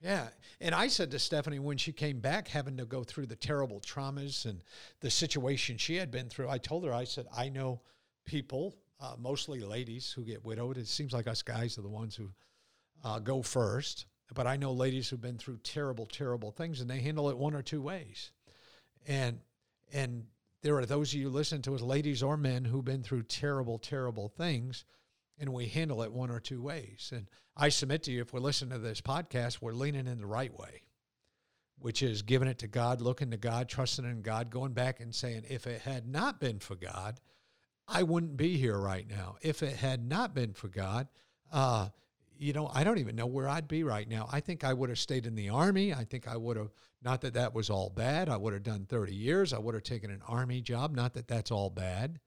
Yeah. 0.00 0.28
And 0.60 0.74
I 0.74 0.88
said 0.88 1.10
to 1.12 1.18
Stephanie 1.18 1.58
when 1.58 1.78
she 1.78 1.92
came 1.92 2.20
back, 2.20 2.48
having 2.48 2.76
to 2.76 2.84
go 2.84 3.02
through 3.04 3.26
the 3.26 3.36
terrible 3.36 3.80
traumas 3.80 4.44
and 4.44 4.62
the 5.00 5.10
situation 5.10 5.78
she 5.78 5.96
had 5.96 6.10
been 6.10 6.28
through, 6.28 6.48
I 6.48 6.58
told 6.58 6.84
her, 6.84 6.92
I 6.92 7.04
said, 7.04 7.26
I 7.34 7.48
know 7.48 7.80
people, 8.26 8.76
uh, 9.00 9.14
mostly 9.18 9.60
ladies, 9.60 10.12
who 10.12 10.24
get 10.24 10.44
widowed. 10.44 10.76
It 10.76 10.88
seems 10.88 11.12
like 11.12 11.26
us 11.26 11.42
guys 11.42 11.78
are 11.78 11.82
the 11.82 11.88
ones 11.88 12.14
who 12.14 12.30
uh, 13.02 13.18
go 13.18 13.42
first. 13.42 14.06
But 14.34 14.46
I 14.46 14.56
know 14.56 14.72
ladies 14.72 15.08
who've 15.08 15.20
been 15.20 15.38
through 15.38 15.58
terrible, 15.58 16.06
terrible 16.06 16.50
things, 16.50 16.80
and 16.80 16.90
they 16.90 17.00
handle 17.00 17.30
it 17.30 17.38
one 17.38 17.54
or 17.54 17.62
two 17.62 17.80
ways. 17.80 18.32
And 19.06 19.40
and 19.92 20.24
there 20.62 20.76
are 20.76 20.86
those 20.86 21.14
of 21.14 21.20
you 21.20 21.28
listen 21.28 21.62
to 21.62 21.74
us, 21.74 21.82
ladies 21.82 22.22
or 22.22 22.36
men, 22.36 22.64
who've 22.64 22.84
been 22.84 23.02
through 23.02 23.24
terrible, 23.24 23.78
terrible 23.78 24.28
things 24.28 24.84
and 25.38 25.52
we 25.52 25.66
handle 25.66 26.02
it 26.02 26.12
one 26.12 26.30
or 26.30 26.40
two 26.40 26.62
ways. 26.62 27.10
And 27.14 27.28
I 27.56 27.68
submit 27.68 28.04
to 28.04 28.12
you, 28.12 28.20
if 28.20 28.32
we're 28.32 28.40
listening 28.40 28.70
to 28.70 28.78
this 28.78 29.00
podcast, 29.00 29.60
we're 29.60 29.72
leaning 29.72 30.06
in 30.06 30.18
the 30.18 30.26
right 30.26 30.56
way, 30.56 30.82
which 31.78 32.02
is 32.02 32.22
giving 32.22 32.48
it 32.48 32.58
to 32.58 32.68
God, 32.68 33.00
looking 33.00 33.30
to 33.30 33.36
God, 33.36 33.68
trusting 33.68 34.04
in 34.04 34.22
God, 34.22 34.50
going 34.50 34.72
back 34.72 35.00
and 35.00 35.14
saying, 35.14 35.44
if 35.48 35.66
it 35.66 35.82
had 35.82 36.06
not 36.06 36.40
been 36.40 36.58
for 36.58 36.76
God, 36.76 37.20
I 37.86 38.02
wouldn't 38.02 38.36
be 38.36 38.56
here 38.56 38.78
right 38.78 39.08
now. 39.08 39.36
If 39.42 39.62
it 39.62 39.76
had 39.76 40.08
not 40.08 40.34
been 40.34 40.54
for 40.54 40.68
God, 40.68 41.08
uh, 41.52 41.88
you 42.38 42.52
know, 42.52 42.70
I 42.72 42.84
don't 42.84 42.98
even 42.98 43.16
know 43.16 43.26
where 43.26 43.48
I'd 43.48 43.68
be 43.68 43.84
right 43.84 44.08
now. 44.08 44.28
I 44.32 44.40
think 44.40 44.64
I 44.64 44.72
would 44.72 44.88
have 44.88 44.98
stayed 44.98 45.26
in 45.26 45.34
the 45.34 45.48
army. 45.48 45.92
I 45.92 46.04
think 46.04 46.28
I 46.28 46.36
would 46.36 46.56
have, 46.56 46.70
not 47.02 47.20
that 47.22 47.34
that 47.34 47.54
was 47.54 47.70
all 47.70 47.90
bad. 47.90 48.28
I 48.28 48.36
would 48.36 48.52
have 48.52 48.62
done 48.62 48.86
30 48.86 49.14
years. 49.14 49.52
I 49.52 49.58
would 49.58 49.74
have 49.74 49.84
taken 49.84 50.10
an 50.10 50.22
army 50.26 50.60
job. 50.60 50.94
Not 50.94 51.14
that 51.14 51.28
that's 51.28 51.50
all 51.50 51.70
bad. 51.70 52.20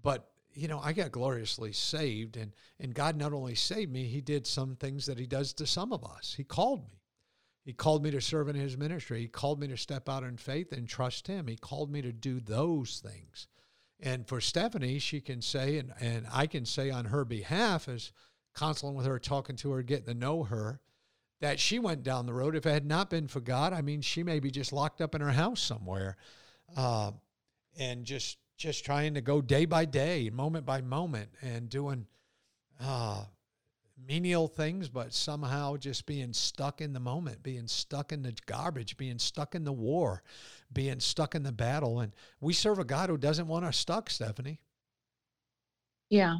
But 0.00 0.28
you 0.54 0.68
know, 0.68 0.80
I 0.80 0.92
got 0.92 1.12
gloriously 1.12 1.72
saved, 1.72 2.36
and 2.36 2.52
and 2.78 2.94
God 2.94 3.16
not 3.16 3.32
only 3.32 3.54
saved 3.54 3.90
me, 3.90 4.04
He 4.04 4.20
did 4.20 4.46
some 4.46 4.76
things 4.76 5.06
that 5.06 5.18
He 5.18 5.26
does 5.26 5.52
to 5.54 5.66
some 5.66 5.92
of 5.92 6.04
us. 6.04 6.34
He 6.36 6.44
called 6.44 6.84
me. 6.90 7.00
He 7.64 7.72
called 7.72 8.02
me 8.02 8.10
to 8.10 8.20
serve 8.20 8.48
in 8.48 8.56
His 8.56 8.76
ministry. 8.76 9.20
He 9.20 9.28
called 9.28 9.60
me 9.60 9.68
to 9.68 9.76
step 9.76 10.08
out 10.08 10.24
in 10.24 10.36
faith 10.36 10.72
and 10.72 10.88
trust 10.88 11.26
Him. 11.26 11.46
He 11.46 11.56
called 11.56 11.90
me 11.90 12.02
to 12.02 12.12
do 12.12 12.40
those 12.40 13.00
things. 13.00 13.46
And 14.00 14.26
for 14.26 14.40
Stephanie, 14.40 14.98
she 14.98 15.20
can 15.20 15.40
say, 15.40 15.78
and, 15.78 15.92
and 16.00 16.26
I 16.32 16.48
can 16.48 16.66
say 16.66 16.90
on 16.90 17.04
her 17.06 17.24
behalf, 17.24 17.88
as 17.88 18.12
counseling 18.54 18.94
with 18.94 19.06
her, 19.06 19.18
talking 19.18 19.56
to 19.56 19.72
her, 19.72 19.82
getting 19.82 20.06
to 20.06 20.14
know 20.14 20.44
her, 20.44 20.80
that 21.40 21.58
she 21.58 21.78
went 21.78 22.02
down 22.02 22.26
the 22.26 22.32
road. 22.32 22.54
If 22.54 22.66
it 22.66 22.72
had 22.72 22.86
not 22.86 23.10
been 23.10 23.28
for 23.28 23.40
God, 23.40 23.72
I 23.72 23.82
mean, 23.82 24.00
she 24.00 24.22
may 24.22 24.40
be 24.40 24.50
just 24.50 24.72
locked 24.72 25.00
up 25.00 25.14
in 25.14 25.20
her 25.20 25.32
house 25.32 25.60
somewhere, 25.60 26.16
uh, 26.76 27.12
and 27.78 28.04
just 28.04 28.38
just 28.56 28.84
trying 28.84 29.14
to 29.14 29.20
go 29.20 29.40
day 29.40 29.64
by 29.64 29.84
day, 29.84 30.30
moment 30.30 30.64
by 30.64 30.80
moment, 30.80 31.30
and 31.40 31.68
doing 31.68 32.06
uh, 32.80 33.24
menial 34.06 34.48
things, 34.48 34.88
but 34.88 35.12
somehow 35.12 35.76
just 35.76 36.06
being 36.06 36.32
stuck 36.32 36.80
in 36.80 36.92
the 36.92 37.00
moment, 37.00 37.42
being 37.42 37.66
stuck 37.66 38.12
in 38.12 38.22
the 38.22 38.34
garbage, 38.46 38.96
being 38.96 39.18
stuck 39.18 39.54
in 39.54 39.64
the 39.64 39.72
war, 39.72 40.22
being 40.72 41.00
stuck 41.00 41.34
in 41.34 41.42
the 41.42 41.52
battle. 41.52 42.00
And 42.00 42.12
we 42.40 42.52
serve 42.52 42.78
a 42.78 42.84
God 42.84 43.08
who 43.08 43.16
doesn't 43.18 43.46
want 43.46 43.64
us 43.64 43.76
stuck, 43.76 44.10
Stephanie. 44.10 44.60
Yeah. 46.08 46.38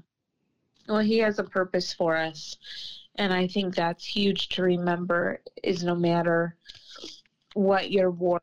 Well, 0.88 1.00
He 1.00 1.18
has 1.18 1.38
a 1.38 1.44
purpose 1.44 1.92
for 1.92 2.16
us. 2.16 2.56
And 3.16 3.32
I 3.32 3.46
think 3.46 3.74
that's 3.74 4.04
huge 4.04 4.48
to 4.50 4.62
remember 4.62 5.42
is 5.62 5.84
no 5.84 5.94
matter 5.94 6.56
what 7.54 7.90
your 7.90 8.10
war 8.10 8.40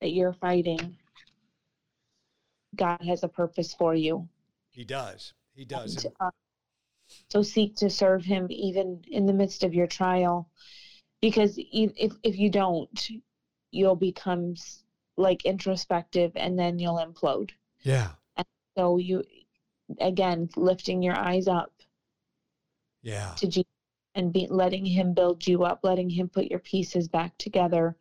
that 0.00 0.12
you're 0.12 0.32
fighting, 0.34 0.96
God 2.76 3.00
has 3.02 3.24
a 3.24 3.28
purpose 3.28 3.74
for 3.74 3.94
you. 3.94 4.28
He 4.70 4.84
does. 4.84 5.32
He 5.54 5.64
does. 5.64 6.04
And, 6.04 6.14
uh, 6.20 6.30
so 7.28 7.42
seek 7.42 7.76
to 7.76 7.90
serve 7.90 8.24
him 8.24 8.46
even 8.50 9.02
in 9.08 9.26
the 9.26 9.32
midst 9.32 9.62
of 9.62 9.74
your 9.74 9.86
trial 9.86 10.48
because 11.20 11.54
if 11.56 12.12
if 12.22 12.38
you 12.38 12.50
don't 12.50 13.08
you'll 13.70 13.96
become 13.96 14.54
like 15.16 15.44
introspective 15.44 16.32
and 16.34 16.58
then 16.58 16.78
you'll 16.78 16.96
implode 16.96 17.50
yeah 17.82 18.10
and 18.36 18.46
so 18.76 18.98
you 18.98 19.22
again 20.00 20.48
lifting 20.56 21.02
your 21.02 21.16
eyes 21.16 21.46
up 21.46 21.72
yeah. 23.02 23.32
to 23.36 23.46
Jesus 23.46 23.66
and 24.14 24.32
be, 24.32 24.46
letting 24.48 24.86
him 24.86 25.12
build 25.12 25.46
you 25.46 25.64
up 25.64 25.80
letting 25.82 26.08
him 26.08 26.28
put 26.28 26.46
your 26.46 26.60
pieces 26.60 27.08
back 27.08 27.36
together 27.38 27.96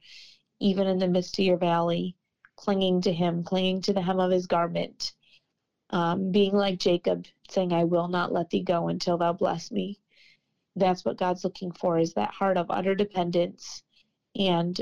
even 0.59 0.87
in 0.87 0.97
the 0.97 1.07
midst 1.07 1.37
of 1.39 1.45
your 1.45 1.57
valley 1.57 2.15
clinging 2.55 3.01
to 3.01 3.11
him 3.11 3.43
clinging 3.43 3.81
to 3.81 3.93
the 3.93 4.01
hem 4.01 4.19
of 4.19 4.31
his 4.31 4.47
garment 4.47 5.13
um, 5.89 6.31
being 6.31 6.53
like 6.53 6.79
jacob 6.79 7.25
saying 7.49 7.73
i 7.73 7.83
will 7.83 8.07
not 8.07 8.31
let 8.31 8.49
thee 8.49 8.63
go 8.63 8.87
until 8.87 9.17
thou 9.17 9.33
bless 9.33 9.71
me. 9.71 9.99
That's 10.75 11.05
what 11.05 11.17
god's 11.17 11.43
looking 11.43 11.71
for 11.71 11.99
is 11.99 12.13
that 12.13 12.31
heart 12.31 12.57
of 12.57 12.67
utter 12.69 12.95
dependence 12.95 13.83
and 14.35 14.79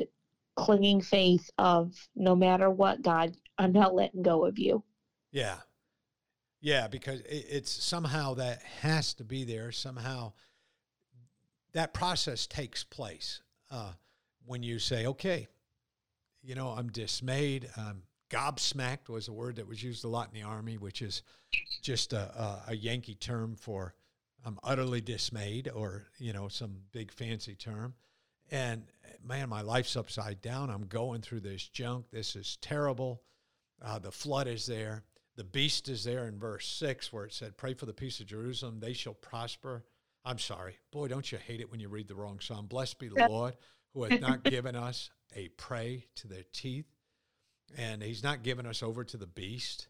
clinging 0.55 1.01
faith 1.01 1.49
of 1.57 1.95
no 2.15 2.35
matter 2.35 2.69
what 2.69 3.01
god 3.01 3.35
i'm 3.57 3.71
not 3.71 3.95
letting 3.95 4.21
go 4.21 4.45
of 4.45 4.59
you. 4.59 4.83
Yeah 5.31 5.57
yeah, 6.61 6.87
because 6.87 7.21
it's 7.25 7.71
somehow 7.71 8.35
that 8.35 8.61
has 8.81 9.15
to 9.15 9.23
be 9.23 9.43
there. 9.43 9.71
Somehow 9.71 10.33
that 11.73 11.93
process 11.93 12.45
takes 12.45 12.83
place 12.83 13.41
uh, 13.71 13.93
when 14.45 14.61
you 14.61 14.77
say, 14.77 15.07
okay, 15.07 15.47
you 16.43 16.53
know, 16.53 16.69
I'm 16.69 16.89
dismayed. 16.89 17.67
Um, 17.75 18.03
gobsmacked 18.29 19.09
was 19.09 19.27
a 19.27 19.33
word 19.33 19.55
that 19.55 19.67
was 19.67 19.81
used 19.81 20.03
a 20.03 20.07
lot 20.07 20.29
in 20.31 20.39
the 20.39 20.47
Army, 20.47 20.77
which 20.77 21.01
is 21.01 21.23
just 21.81 22.13
a, 22.13 22.19
a, 22.19 22.63
a 22.69 22.75
Yankee 22.75 23.15
term 23.15 23.55
for 23.55 23.95
I'm 24.45 24.59
utterly 24.63 25.01
dismayed 25.01 25.69
or, 25.69 26.07
you 26.17 26.31
know, 26.33 26.47
some 26.47 26.77
big 26.91 27.11
fancy 27.11 27.55
term. 27.55 27.95
And 28.51 28.83
man, 29.23 29.49
my 29.49 29.61
life's 29.61 29.95
upside 29.95 30.41
down. 30.41 30.69
I'm 30.69 30.87
going 30.87 31.21
through 31.21 31.41
this 31.41 31.67
junk. 31.67 32.05
This 32.11 32.35
is 32.35 32.57
terrible. 32.61 33.21
Uh, 33.83 33.97
the 33.99 34.11
flood 34.11 34.47
is 34.47 34.65
there 34.65 35.03
the 35.35 35.43
beast 35.43 35.89
is 35.89 36.03
there 36.03 36.27
in 36.27 36.39
verse 36.39 36.67
6 36.67 37.13
where 37.13 37.25
it 37.25 37.33
said, 37.33 37.57
Pray 37.57 37.73
for 37.73 37.85
the 37.85 37.93
peace 37.93 38.19
of 38.19 38.27
Jerusalem, 38.27 38.79
they 38.79 38.93
shall 38.93 39.13
prosper. 39.13 39.83
I'm 40.23 40.39
sorry. 40.39 40.77
Boy, 40.91 41.07
don't 41.07 41.31
you 41.31 41.37
hate 41.37 41.61
it 41.61 41.71
when 41.71 41.79
you 41.79 41.89
read 41.89 42.07
the 42.07 42.15
wrong 42.15 42.39
psalm? 42.39 42.67
Blessed 42.67 42.99
be 42.99 43.07
the 43.07 43.27
Lord 43.27 43.55
who 43.93 44.03
has 44.03 44.19
not 44.21 44.43
given 44.45 44.75
us 44.75 45.09
a 45.35 45.47
prey 45.49 46.05
to 46.15 46.27
their 46.27 46.43
teeth, 46.53 46.85
and 47.77 48.03
he's 48.03 48.23
not 48.23 48.43
given 48.43 48.65
us 48.65 48.83
over 48.83 49.03
to 49.03 49.17
the 49.17 49.27
beast. 49.27 49.87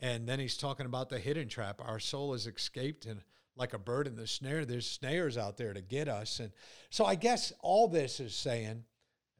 And 0.00 0.28
then 0.28 0.38
he's 0.38 0.56
talking 0.56 0.86
about 0.86 1.08
the 1.08 1.18
hidden 1.18 1.48
trap. 1.48 1.80
Our 1.82 1.98
soul 1.98 2.32
has 2.32 2.46
escaped, 2.46 3.06
and 3.06 3.20
like 3.56 3.72
a 3.72 3.78
bird 3.78 4.06
in 4.06 4.16
the 4.16 4.26
snare, 4.26 4.64
there's 4.64 4.88
snares 4.88 5.38
out 5.38 5.56
there 5.56 5.72
to 5.72 5.80
get 5.80 6.08
us. 6.08 6.40
And 6.40 6.52
so 6.90 7.04
I 7.04 7.14
guess 7.14 7.52
all 7.60 7.88
this 7.88 8.20
is 8.20 8.34
saying 8.34 8.84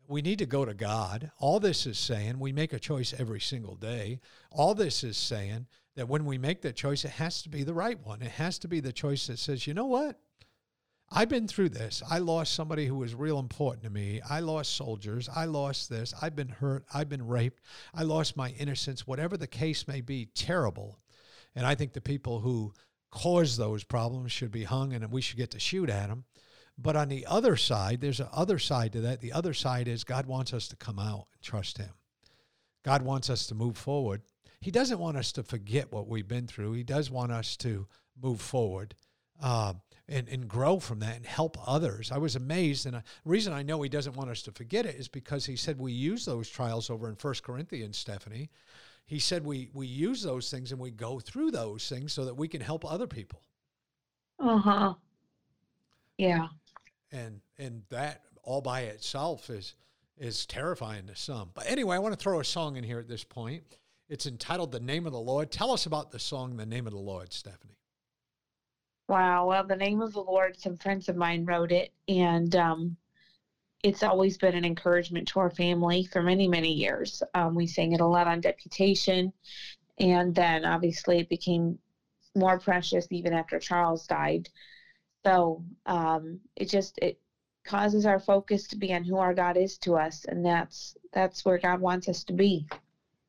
we 0.09 0.23
need 0.23 0.39
to 0.39 0.47
go 0.47 0.65
to 0.65 0.75
God. 0.75 1.31
All 1.39 1.61
this 1.61 1.87
is 1.87 1.99
saying 1.99 2.39
we 2.39 2.53
make 2.53 2.73
a 2.73 2.79
choice 2.79 3.15
every 3.17 3.41
single 3.41 3.77
day. 3.77 4.21
All 4.51 4.75
this 4.75 5.05
is 5.05 5.17
saying 5.17 5.67
that 5.97 6.09
when 6.09 6.25
we 6.25 6.39
make 6.39 6.63
that 6.63 6.77
choice, 6.77 7.05
it 7.05 7.13
has 7.13 7.43
to 7.43 7.49
be 7.49 7.63
the 7.63 7.75
right 7.75 7.99
one. 8.05 8.23
It 8.23 8.33
has 8.33 8.59
to 8.61 8.69
be 8.69 8.81
the 8.81 8.93
choice 8.93 9.27
that 9.29 9.39
says, 9.39 9.67
you 9.67 9.75
know 9.75 9.87
what? 9.87 10.19
I've 11.11 11.29
been 11.29 11.47
through 11.47 11.69
this. 11.69 12.03
I 12.11 12.19
lost 12.19 12.55
somebody 12.55 12.87
who 12.87 12.97
was 12.97 13.15
real 13.15 13.39
important 13.39 13.85
to 13.85 13.91
me. 13.91 14.21
I 14.29 14.41
lost 14.41 14.75
soldiers. 14.75 15.29
I 15.35 15.45
lost 15.45 15.89
this. 15.89 16.13
I've 16.21 16.35
been 16.35 16.49
hurt. 16.49 16.85
I've 16.93 17.09
been 17.09 17.27
raped. 17.27 17.63
I 17.95 18.03
lost 18.03 18.37
my 18.37 18.51
innocence. 18.51 19.07
Whatever 19.07 19.37
the 19.37 19.47
case 19.47 19.87
may 19.87 20.01
be, 20.01 20.27
terrible. 20.35 20.99
And 21.55 21.67
I 21.67 21.75
think 21.75 21.93
the 21.93 22.01
people 22.01 22.41
who 22.41 22.73
caused 23.11 23.59
those 23.59 23.85
problems 23.85 24.33
should 24.33 24.51
be 24.51 24.65
hung 24.65 24.93
and 24.93 25.13
we 25.13 25.21
should 25.21 25.37
get 25.37 25.53
to 25.53 25.61
shoot 25.61 25.89
at 25.89 26.09
them. 26.09 26.25
But 26.77 26.97
on 26.97 27.09
the 27.09 27.27
other 27.27 27.57
side, 27.57 28.01
there's 28.01 28.21
an 28.21 28.29
other 28.33 28.59
side 28.59 28.93
to 28.93 29.01
that. 29.03 29.21
The 29.21 29.33
other 29.33 29.55
side 29.55 29.87
is 29.87 30.03
God 30.03 30.27
wants 30.27 30.53
us 30.53 30.69
to 30.69 30.77
come 30.77 30.99
out 30.99 31.27
and 31.33 31.43
trust 31.43 31.79
Him. 31.79 31.91
God 32.83 33.03
wants 33.03 33.31
us 33.31 33.47
to 33.47 33.55
move 33.55 33.77
forward. 33.77 34.23
He 34.61 34.71
doesn't 34.71 34.99
want 34.99 35.17
us 35.17 35.31
to 35.33 35.43
forget 35.43 35.93
what 35.93 36.09
we've 36.09 36.27
been 36.27 36.47
through. 36.47 36.73
He 36.73 36.83
does 36.83 37.11
want 37.11 37.33
us 37.33 37.57
to 37.59 37.87
move 38.21 38.41
forward 38.41 38.95
uh, 39.41 39.75
and, 40.09 40.29
and 40.29 40.49
grow 40.49 40.81
from 40.81 41.01
that 41.01 41.17
and 41.17 41.27
help 41.27 41.57
others. 41.67 42.11
I 42.11 42.19
was 42.19 42.35
amazed. 42.35 42.87
And 42.87 42.97
the 42.97 43.03
reason 43.25 43.53
I 43.53 43.63
know 43.63 43.81
He 43.83 43.89
doesn't 43.89 44.17
want 44.17 44.31
us 44.31 44.43
to 44.43 44.53
forget 44.53 44.85
it 44.85 44.97
is 44.97 45.07
because 45.07 45.47
He 45.47 45.57
said 45.57 45.79
we 45.79 45.93
use 45.93 46.25
those 46.25 46.49
trials 46.49 46.91
over 46.91 47.09
in 47.09 47.15
First 47.15 47.45
Corinthians, 47.45 47.97
Stephanie. 47.97 48.51
He 49.07 49.19
said 49.21 49.45
we, 49.45 49.71
we 49.75 49.87
use 49.87 50.23
those 50.23 50.51
things 50.51 50.73
and 50.73 50.81
we 50.81 50.91
go 50.91 51.21
through 51.21 51.53
those 51.53 51.89
things 51.89 52.13
so 52.13 52.25
that 52.25 52.35
we 52.35 52.49
can 52.49 52.63
help 52.63 52.85
other 52.85 53.07
people. 53.07 53.43
Uh 54.41 54.59
huh. 54.59 54.95
Yeah 56.19 56.49
and 57.13 57.41
and 57.59 57.83
that 57.91 58.23
all 58.43 58.61
by 58.61 58.83
itself 58.83 59.51
is 59.51 59.75
is 60.17 60.47
terrifying 60.47 61.07
to 61.07 61.17
some. 61.17 61.51
But 61.55 61.69
anyway, 61.69 61.97
I 61.97 61.99
want 61.99 62.15
to 62.15 62.23
throw 62.23 62.41
a 62.41 62.45
song 62.45 62.77
in 62.77 62.85
here 62.85 62.99
at 62.99 63.09
this 63.09 63.25
point. 63.25 63.63
It's 64.09 64.27
entitled 64.27 64.73
"The 64.73 64.81
Name 64.81 65.07
of 65.07 65.13
the 65.13 65.21
Lord." 65.21 65.51
Tell 65.51 65.73
us 65.73 65.87
about 65.87 66.11
the 66.11 66.19
song 66.19 66.57
"The 66.57 66.67
Name 66.67 66.87
of 66.87 66.93
the 66.93 66.99
Lord," 66.99 67.33
Stephanie. 67.33 67.79
Wow. 69.09 69.49
Well, 69.49 69.67
the 69.67 69.77
name 69.77 70.01
of 70.01 70.13
the 70.15 70.23
Lord. 70.23 70.59
Some 70.59 70.77
friends 70.79 71.09
of 71.09 71.17
mine 71.17 71.45
wrote 71.45 71.73
it, 71.73 71.93
and 72.09 72.55
um, 72.57 72.97
it's 73.83 74.03
always 74.03 74.39
been 74.39 74.55
an 74.55 74.65
encouragement 74.65 75.29
to 75.29 75.41
our 75.41 75.51
family 75.51 76.05
for 76.05 76.23
many, 76.23 76.49
many 76.49 76.73
years. 76.73 77.23
Um, 77.35 77.55
we 77.55 77.67
sang 77.67 77.93
it 77.93 78.01
a 78.01 78.07
lot 78.07 78.27
on 78.27 78.41
deputation, 78.41 79.31
and 79.99 80.35
then 80.35 80.65
obviously 80.65 81.19
it 81.19 81.29
became 81.29 81.79
more 82.35 82.59
precious 82.59 83.07
even 83.11 83.35
after 83.35 83.59
Charles 83.59 84.07
died. 84.07 84.49
So 85.25 85.65
um, 85.87 86.41
it 86.57 86.69
just 86.69 86.99
it 86.99 87.19
causes 87.65 88.05
our 88.05 88.19
focus 88.19 88.67
to 88.69 88.77
be 88.77 88.93
on 88.93 89.05
who 89.05 89.17
our 89.17 89.35
God 89.35 89.57
is 89.57 89.79
to 89.79 89.95
us, 89.95 90.25
and 90.27 90.45
that's 90.45 90.97
that's 91.13 91.45
where 91.45 91.59
God 91.59 91.81
wants 91.81 92.09
us 92.09 92.25
to 92.25 92.33
be. 92.33 92.67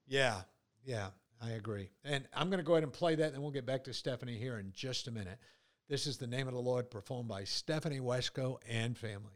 Yeah, 0.08 0.42
yeah, 0.84 1.08
I 1.42 1.52
agree. 1.52 1.90
And 2.04 2.28
I'm 2.34 2.50
going 2.50 2.60
to 2.60 2.66
go 2.66 2.74
ahead 2.74 2.84
and 2.84 2.94
play 2.94 3.16
that, 3.16 3.34
and 3.34 3.42
we'll 3.42 3.52
get 3.52 3.66
back 3.66 3.84
to 3.86 3.94
Stephanie 3.94 4.38
here 4.38 4.60
in 4.60 4.72
just 4.74 5.08
a 5.08 5.12
minute. 5.12 5.40
This 5.88 6.08
is 6.08 6.18
the 6.18 6.28
name 6.28 6.48
of 6.48 6.54
the 6.54 6.60
Lord, 6.60 6.90
performed 6.90 7.30
by 7.30 7.44
Stephanie 7.44 8.00
Wesco 8.00 8.58
and 8.68 8.98
family. 8.98 9.34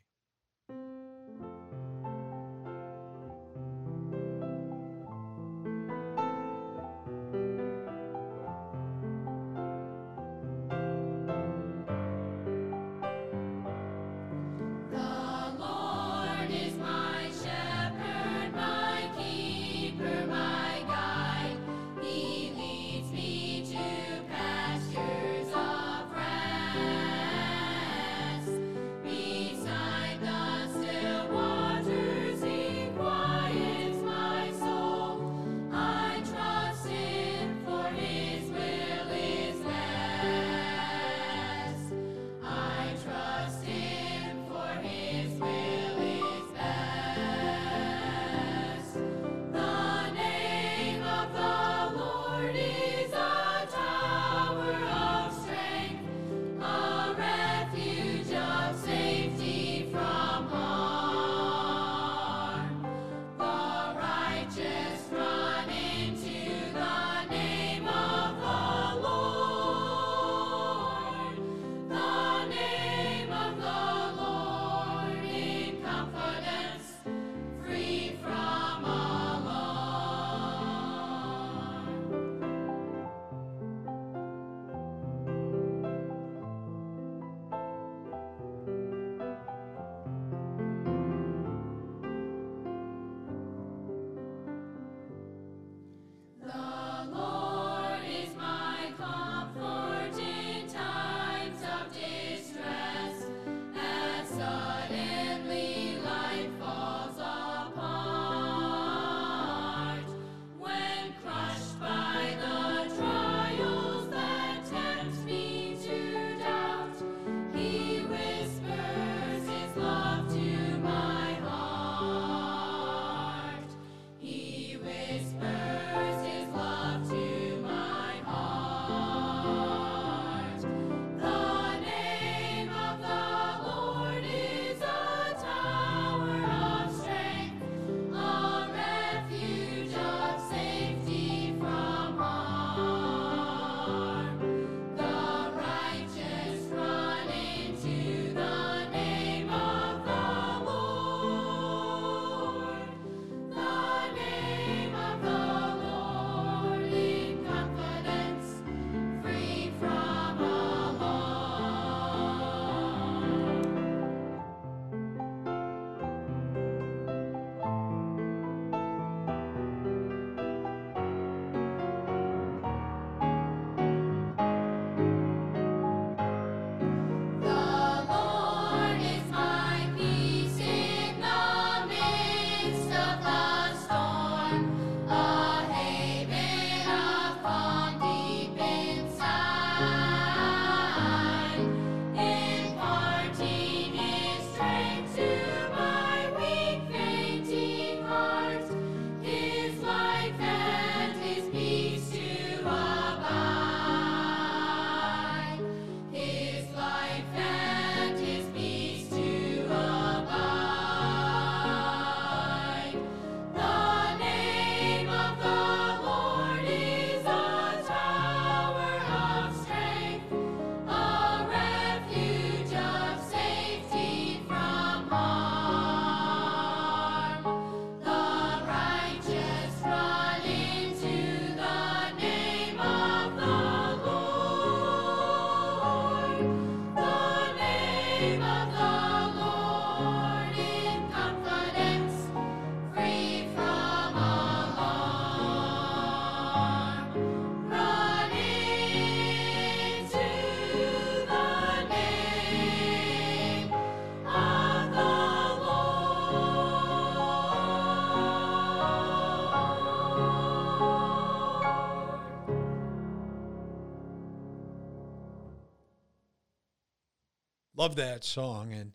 Love 267.79 267.95
that 267.95 268.25
song 268.25 268.73
and 268.73 268.91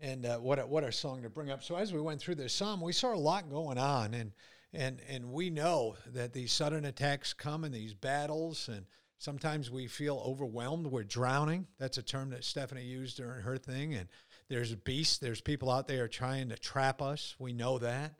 and 0.00 0.26
uh, 0.26 0.38
what 0.38 0.58
a, 0.58 0.66
what 0.66 0.82
a 0.82 0.90
song 0.90 1.22
to 1.22 1.30
bring 1.30 1.52
up. 1.52 1.62
So 1.62 1.76
as 1.76 1.92
we 1.92 2.00
went 2.00 2.20
through 2.20 2.34
this 2.34 2.52
psalm, 2.52 2.80
we 2.80 2.92
saw 2.92 3.14
a 3.14 3.16
lot 3.16 3.48
going 3.48 3.78
on, 3.78 4.12
and 4.12 4.32
and 4.72 5.00
and 5.08 5.32
we 5.32 5.50
know 5.50 5.94
that 6.12 6.32
these 6.32 6.50
sudden 6.50 6.84
attacks 6.84 7.32
come 7.32 7.64
in 7.64 7.70
these 7.70 7.94
battles, 7.94 8.68
and 8.68 8.86
sometimes 9.18 9.70
we 9.70 9.86
feel 9.86 10.20
overwhelmed. 10.26 10.88
We're 10.88 11.04
drowning. 11.04 11.68
That's 11.78 11.96
a 11.96 12.02
term 12.02 12.30
that 12.30 12.44
Stephanie 12.44 12.82
used 12.82 13.18
during 13.18 13.42
her 13.42 13.56
thing. 13.56 13.94
And 13.94 14.08
there's 14.48 14.74
beasts. 14.74 15.18
There's 15.18 15.40
people 15.40 15.70
out 15.70 15.86
there 15.86 16.08
trying 16.08 16.48
to 16.48 16.56
trap 16.56 17.00
us. 17.00 17.36
We 17.38 17.52
know 17.52 17.78
that. 17.78 18.14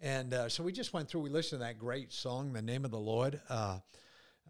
And 0.00 0.34
uh, 0.34 0.48
so 0.48 0.64
we 0.64 0.72
just 0.72 0.92
went 0.92 1.08
through. 1.08 1.20
We 1.20 1.30
listened 1.30 1.60
to 1.60 1.66
that 1.66 1.78
great 1.78 2.12
song, 2.12 2.52
"The 2.52 2.60
Name 2.60 2.84
of 2.84 2.90
the 2.90 2.98
Lord." 2.98 3.40
Uh, 3.48 3.78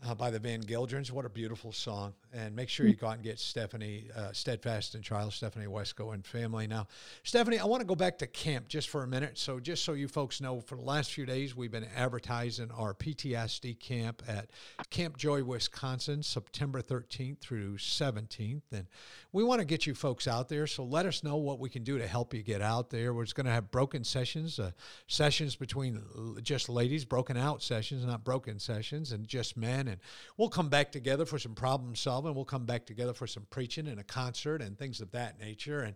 uh, 0.07 0.15
by 0.15 0.31
the 0.31 0.39
Van 0.39 0.61
Gildrens. 0.61 1.13
What 1.13 1.25
a 1.25 1.29
beautiful 1.29 1.73
song. 1.73 2.15
And 2.33 2.55
make 2.55 2.69
sure 2.69 2.87
you 2.87 2.95
go 2.95 3.09
out 3.09 3.15
and 3.15 3.23
get 3.23 3.39
Stephanie, 3.39 4.05
uh, 4.17 4.33
Steadfast 4.33 4.95
and 4.95 5.05
Trial, 5.05 5.31
Stephanie 5.31 5.67
Wesco 5.67 6.15
and 6.15 6.25
family. 6.25 6.67
Now, 6.67 6.87
Stephanie, 7.23 7.59
I 7.59 7.65
want 7.65 7.81
to 7.81 7.87
go 7.87 7.95
back 7.95 8.19
to 8.19 8.27
camp 8.27 8.69
just 8.69 8.89
for 8.89 9.03
a 9.03 9.07
minute. 9.07 9.37
So, 9.37 9.61
just 9.61 9.85
so 9.85 9.93
you 9.93 10.09
folks 10.09 10.41
know, 10.41 10.61
for 10.61 10.77
the 10.77 10.83
last 10.83 11.13
few 11.13 11.27
days, 11.27 11.57
we've 11.57 11.71
been 11.71 11.89
advertising 11.97 12.71
our 12.71 12.95
PTSD 12.95 13.79
camp 13.79 14.23
at 14.29 14.51
Camp 14.91 15.17
Joy, 15.17 15.43
Wisconsin, 15.43 16.23
September 16.23 16.81
13th 16.81 17.39
through 17.39 17.77
17th. 17.77 18.63
And 18.73 18.87
we 19.33 19.43
want 19.43 19.61
to 19.61 19.65
get 19.65 19.87
you 19.87 19.95
folks 19.95 20.29
out 20.29 20.49
there. 20.49 20.67
So, 20.67 20.85
let 20.85 21.05
us 21.05 21.23
know 21.23 21.37
what 21.37 21.59
we 21.59 21.69
can 21.69 21.83
do 21.83 21.99
to 21.99 22.07
help 22.07 22.33
you 22.33 22.43
get 22.43 22.63
out 22.63 22.91
there. 22.91 23.13
We're 23.13 23.25
just 23.25 23.35
going 23.35 23.47
to 23.47 23.53
have 23.53 23.71
broken 23.71 24.05
sessions, 24.05 24.59
uh, 24.59 24.71
sessions 25.09 25.57
between 25.57 26.03
just 26.43 26.69
ladies, 26.69 27.05
broken 27.05 27.37
out 27.37 27.63
sessions, 27.63 28.05
not 28.05 28.25
broken 28.25 28.59
sessions, 28.59 29.13
and 29.13 29.27
just 29.27 29.57
men 29.57 29.89
and 29.90 30.00
we'll 30.37 30.48
come 30.48 30.68
back 30.68 30.90
together 30.90 31.26
for 31.26 31.38
some 31.38 31.55
problem 31.55 31.94
solving. 31.94 32.35
We'll 32.35 32.44
come 32.44 32.66
back 32.66 32.87
together 32.87 33.12
for 33.12 33.26
some 33.26 33.46
preaching 33.50 33.87
and 33.87 34.00
a 34.00 34.05
concert 34.05 34.62
and 34.62 34.79
things 34.79 35.00
of 35.00 35.11
that 35.12 35.38
nature. 35.38 35.81
And 35.81 35.94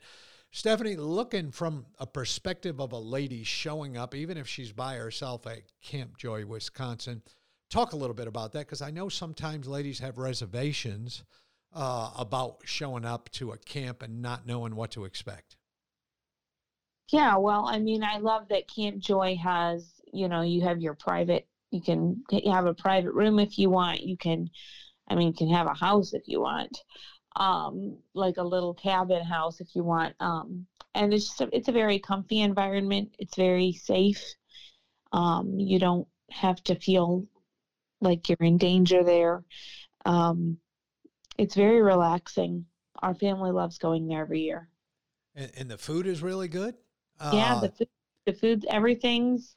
Stephanie, 0.51 0.97
looking 0.97 1.51
from 1.51 1.87
a 1.99 2.07
perspective 2.07 2.81
of 2.81 2.93
a 2.93 2.99
lady 2.99 3.43
showing 3.43 3.97
up, 3.97 4.15
even 4.15 4.37
if 4.37 4.47
she's 4.47 4.71
by 4.71 4.97
herself 4.97 5.47
at 5.47 5.63
Camp 5.83 6.17
Joy, 6.17 6.47
Wisconsin, 6.47 7.23
talk 7.71 7.93
a 7.93 7.97
little 7.97 8.15
bit 8.15 8.29
about 8.29 8.53
that 8.53 8.61
because 8.61 8.83
I 8.83 8.91
know 8.91 9.09
sometimes 9.09 9.67
ladies 9.67 9.99
have 9.99 10.19
reservations 10.19 11.25
uh, 11.75 12.11
about 12.17 12.59
showing 12.65 13.05
up 13.05 13.29
to 13.31 13.51
a 13.51 13.59
camp 13.59 14.03
and 14.03 14.23
not 14.23 14.47
knowing 14.47 14.77
what 14.77 14.93
to 14.93 15.05
expect. 15.05 15.57
Yeah, 17.11 17.37
well, 17.37 17.67
I 17.67 17.81
mean, 17.81 18.03
I 18.03 18.19
love 18.19 18.49
that 18.49 18.73
Camp 18.73 18.99
Joy 18.99 19.37
has, 19.43 20.01
you 20.13 20.29
know, 20.29 20.43
you 20.43 20.63
have 20.63 20.81
your 20.81 20.95
private 20.95 21.47
you 21.75 21.83
can 21.83 22.23
have 22.47 22.67
a 22.67 22.75
private 22.75 23.13
room 23.13 23.41
if 23.41 23.59
you 23.59 23.69
want. 23.69 24.01
You 24.03 24.17
can, 24.17 24.49
I 25.09 25.17
mean, 25.17 25.29
you 25.29 25.35
can 25.35 25.51
have 25.53 25.67
a 25.67 25.75
house 25.75 26.15
if 26.15 26.23
you 26.27 26.41
want, 26.41 26.79
um, 27.35 27.99
like 28.15 28.37
a 28.37 28.45
little 28.45 28.75
cabin 28.75 29.25
house 29.25 29.61
if 29.61 29.75
you 29.75 29.83
want. 29.83 30.15
Um, 30.21 30.67
and 30.95 31.13
it's 31.13 31.27
just 31.27 31.41
a, 31.41 31.49
it's 31.53 31.69
a 31.69 31.73
very 31.73 31.99
comfy 31.99 32.41
environment. 32.43 33.17
It's 33.19 33.35
very 33.35 33.73
safe. 33.73 34.23
Um, 35.13 35.59
you 35.59 35.81
don't 35.81 36.07
have 36.31 36.63
to 36.65 36.77
feel 36.77 37.27
like 38.01 38.29
you're 38.29 38.39
in 38.41 38.57
danger 38.57 39.03
there. 39.03 39.43
Um, 40.05 40.59
it's 41.37 41.57
very 41.57 41.83
relaxing. 41.83 42.67
Our 43.03 43.17
family 43.17 43.51
loves 43.51 43.79
going 43.79 44.07
there 44.07 44.23
every 44.23 44.43
year. 44.43 44.69
And, 45.35 45.51
and 45.57 45.71
the 45.71 45.79
food 45.79 46.07
is 46.07 46.23
really 46.23 46.47
good. 46.47 46.77
Yeah, 47.21 47.55
uh, 47.55 47.61
the 47.63 47.69
food, 47.71 47.89
the 48.27 48.33
food, 48.33 48.65
everything's 48.71 49.57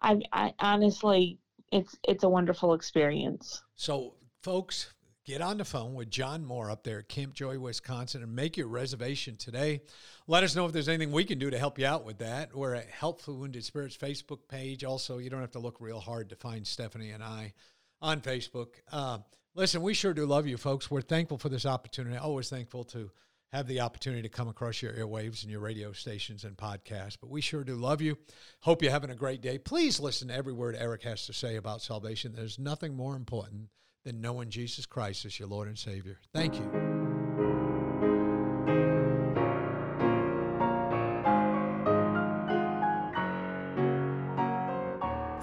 I, 0.00 0.20
I 0.32 0.54
honestly, 0.60 1.38
it's 1.72 1.96
it's 2.04 2.24
a 2.24 2.28
wonderful 2.28 2.74
experience. 2.74 3.62
So, 3.74 4.14
folks, 4.42 4.94
get 5.24 5.40
on 5.42 5.58
the 5.58 5.64
phone 5.64 5.94
with 5.94 6.10
John 6.10 6.44
Moore 6.44 6.70
up 6.70 6.84
there 6.84 7.00
at 7.00 7.08
Camp 7.08 7.34
Joy, 7.34 7.58
Wisconsin, 7.58 8.22
and 8.22 8.34
make 8.34 8.56
your 8.56 8.68
reservation 8.68 9.36
today. 9.36 9.82
Let 10.26 10.44
us 10.44 10.54
know 10.54 10.66
if 10.66 10.72
there's 10.72 10.88
anything 10.88 11.12
we 11.12 11.24
can 11.24 11.38
do 11.38 11.50
to 11.50 11.58
help 11.58 11.78
you 11.78 11.86
out 11.86 12.04
with 12.04 12.18
that. 12.18 12.54
We're 12.54 12.74
at 12.74 12.88
Help 12.88 13.20
for 13.20 13.32
Wounded 13.32 13.64
Spirits 13.64 13.96
Facebook 13.96 14.48
page. 14.48 14.84
Also, 14.84 15.18
you 15.18 15.30
don't 15.30 15.40
have 15.40 15.52
to 15.52 15.58
look 15.58 15.80
real 15.80 16.00
hard 16.00 16.30
to 16.30 16.36
find 16.36 16.66
Stephanie 16.66 17.10
and 17.10 17.22
I 17.22 17.52
on 18.00 18.20
Facebook. 18.20 18.74
Uh, 18.92 19.18
listen, 19.54 19.82
we 19.82 19.94
sure 19.94 20.14
do 20.14 20.26
love 20.26 20.46
you, 20.46 20.56
folks. 20.56 20.90
We're 20.90 21.00
thankful 21.00 21.38
for 21.38 21.48
this 21.48 21.66
opportunity. 21.66 22.16
Always 22.16 22.48
thankful 22.48 22.84
to 22.84 23.10
have 23.56 23.66
the 23.66 23.80
opportunity 23.80 24.22
to 24.22 24.28
come 24.28 24.48
across 24.48 24.82
your 24.82 24.92
airwaves 24.92 25.42
and 25.42 25.50
your 25.50 25.60
radio 25.60 25.90
stations 25.90 26.44
and 26.44 26.56
podcasts. 26.56 27.16
But 27.18 27.30
we 27.30 27.40
sure 27.40 27.64
do 27.64 27.74
love 27.74 28.02
you. 28.02 28.18
Hope 28.60 28.82
you're 28.82 28.92
having 28.92 29.10
a 29.10 29.14
great 29.14 29.40
day. 29.40 29.56
Please 29.56 29.98
listen 29.98 30.28
to 30.28 30.34
every 30.34 30.52
word 30.52 30.76
Eric 30.78 31.02
has 31.04 31.26
to 31.26 31.32
say 31.32 31.56
about 31.56 31.80
salvation. 31.80 32.34
There's 32.34 32.58
nothing 32.58 32.94
more 32.94 33.16
important 33.16 33.68
than 34.04 34.20
knowing 34.20 34.50
Jesus 34.50 34.84
Christ 34.84 35.24
as 35.24 35.38
your 35.38 35.48
Lord 35.48 35.68
and 35.68 35.78
Savior. 35.78 36.20
Thank 36.34 36.56
you. 36.56 36.70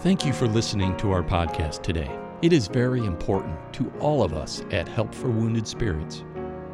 Thank 0.01 0.25
you 0.25 0.33
for 0.33 0.47
listening 0.47 0.95
to 0.97 1.11
our 1.11 1.23
podcast 1.23 1.81
today. 1.81 2.11
It 2.43 2.53
is 2.53 2.67
very 2.67 3.05
important 3.05 3.57
to 3.73 3.89
all 3.99 4.21
of 4.21 4.33
us 4.33 4.61
at 4.69 4.87
Help 4.87 5.15
for 5.15 5.29
Wounded 5.29 5.65
Spirits 5.65 6.25